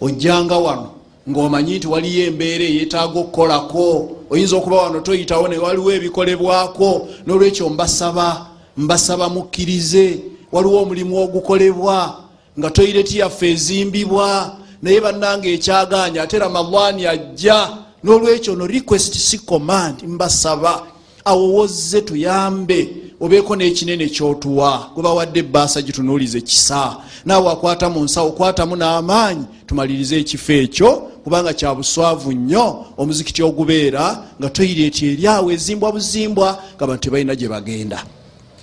Ojjanga 0.00 0.58
wano 0.58 0.90
ng'omanyi 1.28 1.78
nti 1.78 1.86
waliyo 1.86 2.26
embeera 2.26 2.64
eyetaaga 2.64 3.18
okukolako 3.20 3.84
oyinza 4.30 4.56
okuba 4.56 4.76
wano 4.82 5.00
toyitawo 5.00 5.48
ne 5.48 5.58
waliwo 5.58 5.92
ebikolebwako 5.92 7.08
n'olwekyo 7.26 7.68
mbasaba 7.68 8.46
mbasaba 8.76 9.28
mukkirize. 9.28 10.20
Waliwo 10.52 10.82
omulimu 10.82 11.16
ogukolebwa 11.24 12.20
nga 12.58 12.70
toyireti 12.70 13.18
yaffe 13.18 13.50
ezimbibwa 13.50 14.56
naye 14.82 15.00
bannanga 15.00 15.48
ekyaganya 15.48 16.22
ate 16.22 16.38
ramadani 16.38 17.06
ajja. 17.06 17.58
N'olwekyo 18.04 18.54
no 18.56 18.66
request 18.66 19.14
si 19.16 19.38
command 19.38 20.02
mbasaba 20.02 20.82
awowozze 21.24 22.00
tuyambe 22.02 23.03
obeeko 23.24 23.56
n'ekinene 23.56 24.08
kyotuwa 24.08 24.90
gwe 24.94 25.02
bawadde 25.02 25.40
ebbaasa 25.40 25.82
gitunuulize 25.82 26.40
kisa. 26.40 26.96
Naawe 27.24 27.52
akwata 27.52 27.90
mu 27.90 28.04
nsawo 28.04 28.30
kwatamu 28.30 28.76
n'amaanyi 28.76 29.44
tumalirize 29.66 30.18
ekifo 30.20 30.52
ekyo 30.52 30.90
kubanga 31.24 31.52
kya 31.52 31.74
buswavu 31.74 32.32
nnyo 32.32 32.84
omuzikiti 32.98 33.42
ogubeera 33.42 34.24
nga 34.38 34.50
toyireeti 34.50 35.06
eryawo 35.06 35.52
ezimbwa 35.52 35.92
buzimbwa 35.92 36.48
nga 36.76 36.86
bantu 36.86 37.02
tebalina 37.02 37.34
gye 37.36 37.48
bagenda. 37.48 38.04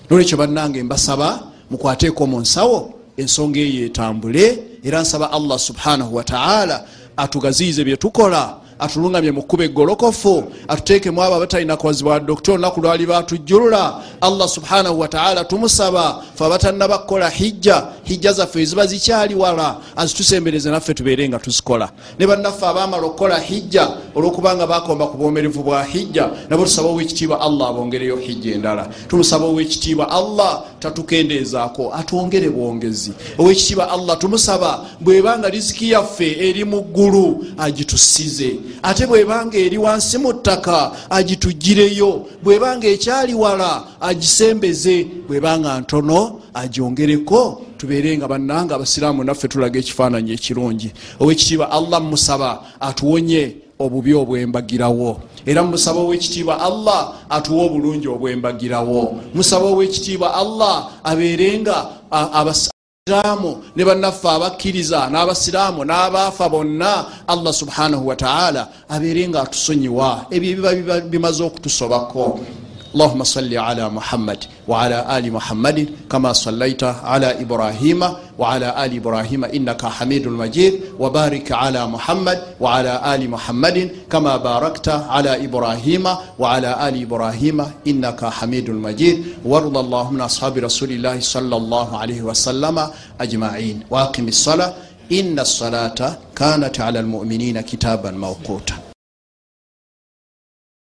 Nolwekyo 0.10 0.38
bannange 0.38 0.84
mbasaba 0.84 1.39
mukwateeko 1.71 2.28
mu 2.28 2.39
nsawo 2.39 2.93
ensonga 3.17 3.60
eyo 3.60 3.86
etambule 3.86 4.45
era 4.84 5.02
nsaba 5.02 5.32
allah 5.32 5.60
subhanahu 5.60 6.15
wataala 6.15 6.86
atugaziize 7.17 7.84
bye 7.84 7.97
tukola 7.97 8.58
atulungamye 8.82 9.32
mu 9.32 9.41
kkuba 9.44 9.63
eggolokofu 9.63 10.44
atuteekemu 10.67 11.24
abo 11.24 11.36
abatalina 11.36 11.78
kwazibwa 11.78 12.20
dokita 12.20 12.52
olunaku 12.52 12.82
lwali 12.82 13.06
batujjulula 13.06 13.96
allah 14.22 14.48
subhanahu 14.50 15.00
wataala 15.00 15.46
tumusaba 15.46 16.24
fe 16.36 16.46
abatannaba 16.46 16.98
kukola 16.98 17.30
hijja 17.30 17.84
hijja 18.04 18.34
zaffe 18.34 18.62
eziba 18.62 18.88
zikyali 18.88 19.36
wala 19.36 19.78
azitusembereze 19.96 20.72
naffe 20.72 20.94
tubeere 20.94 21.30
nga 21.30 21.39
tuzikola. 21.39 21.89
Ne 22.20 22.28
bannaffe 22.28 22.65
abamala 22.65 23.04
okukola 23.04 23.39
hijja 23.39 23.89
olwokubanga 24.15 24.67
bakomba 24.67 25.08
ku 25.08 25.17
bwomerevu 25.17 25.63
bwa 25.63 25.84
hijja 25.84 26.30
nabo 26.50 26.63
tusaba 26.63 26.89
owekitiibwa 26.89 27.41
allah 27.41 27.70
abongereyo 27.70 28.15
hijja 28.15 28.56
endala. 28.56 28.89
Tumusaba 29.08 29.46
owekitiibwa 29.46 30.12
allah 30.12 30.63
tatukendeezaako 30.80 31.94
atwongere 31.94 32.50
bwongezi. 32.50 33.12
Owekitiibwa 33.38 33.91
allah 33.91 34.17
tumusaba 34.17 34.86
bwebanga 35.00 35.50
riziki 35.50 35.91
yaffe 35.91 36.50
eri 36.50 36.65
mu 36.65 36.82
ggulu 36.82 37.46
agitusize 37.58 38.56
ate 38.84 39.07
bwebanga 39.07 39.57
eri 39.57 39.77
wansi 39.77 40.17
mu 40.17 40.34
ttaka 40.34 40.91
agitugireyo 41.10 42.25
bwebanga 42.43 42.88
ekyali 42.88 43.34
wala 43.34 43.84
agisembeze 44.01 45.07
bwebanga 45.27 45.79
ntono 45.79 46.41
agyongereko 46.53 47.62
tubeere 47.77 48.17
nga 48.17 48.27
bannanga 48.27 48.75
abasiraamu 48.75 49.23
naffe 49.23 49.47
tulaga 49.47 49.79
ekifaananyi 49.79 50.31
ekirungi. 50.34 50.91
Owekitiibwa 51.19 51.71
allah 51.71 52.01
musaba 52.01 52.62
atuwonye 52.79 53.55
obubi 53.79 54.13
obwembagirawo. 54.13 55.21
Era 55.45 55.63
musaba 55.63 55.99
owekitiibwa 55.99 56.62
allah 56.62 57.13
atuwe 57.29 57.65
obulungi 57.65 58.07
obwembagirawo. 58.07 59.21
Musaba 59.34 59.65
owekitiibwa 59.65 60.34
allah 60.36 60.91
abeerenga 61.03 61.89
siraamu 63.09 63.63
ne 63.75 63.85
bannaffe 63.85 64.29
abakkiriza 64.29 65.09
n'abasiraamu 65.09 65.81
n'abaafa 65.85 66.49
bonna 66.49 67.05
allah 67.27 67.53
subhanahu 67.53 68.07
wataala 68.07 68.67
abeere 68.89 69.27
nga 69.27 69.41
atusonyiwa. 69.41 70.25
Ebyo 70.29 70.49
ebiba 70.71 71.01
bimaze 71.01 71.43
okutusobako 71.43 72.39
اللهم 72.95 73.23
صل 73.23 73.58
على 73.58 73.89
محمد 73.89 74.39
وعلى 74.67 75.17
آل 75.17 75.32
محمد 75.34 75.89
كما 76.12 76.34
صليت 76.34 76.84
على 76.84 77.41
إبراهيم 77.41 78.01
وعلى 78.39 78.86
آل 78.86 78.91
إبراهيم 78.97 79.45
إنك 79.45 79.86
حميد 79.86 80.27
مجيد 80.27 80.73
وبارك 80.99 81.51
على 81.51 81.88
محمد 81.88 82.38
وعلى 82.60 83.15
آل 83.15 83.30
محمد 83.30 83.77
كما 84.12 84.38
باركت 84.38 84.89
على 84.89 85.45
إبراهيم 85.45 86.06
وعلى 86.39 86.88
آل 86.88 87.01
إبراهيم 87.01 87.58
إنك 87.88 88.25
حميد 88.25 88.69
مجيد 88.69 89.25
وارض 89.45 89.77
اللهم 89.77 90.15
عن 90.15 90.21
أصحاب 90.21 90.58
رسول 90.58 90.91
الله 90.91 91.19
صلى 91.19 91.56
الله 91.58 91.97
عليه 91.97 92.21
وسلم 92.21 92.88
أجمعين 93.21 93.77
وأقم 93.89 94.27
الصلاة 94.27 94.73
إن 95.12 95.39
الصلاة 95.39 96.17
كانت 96.36 96.80
على 96.80 96.99
المؤمنين 96.99 97.62
كتابا 97.62 98.12
موقوتا 98.12 98.90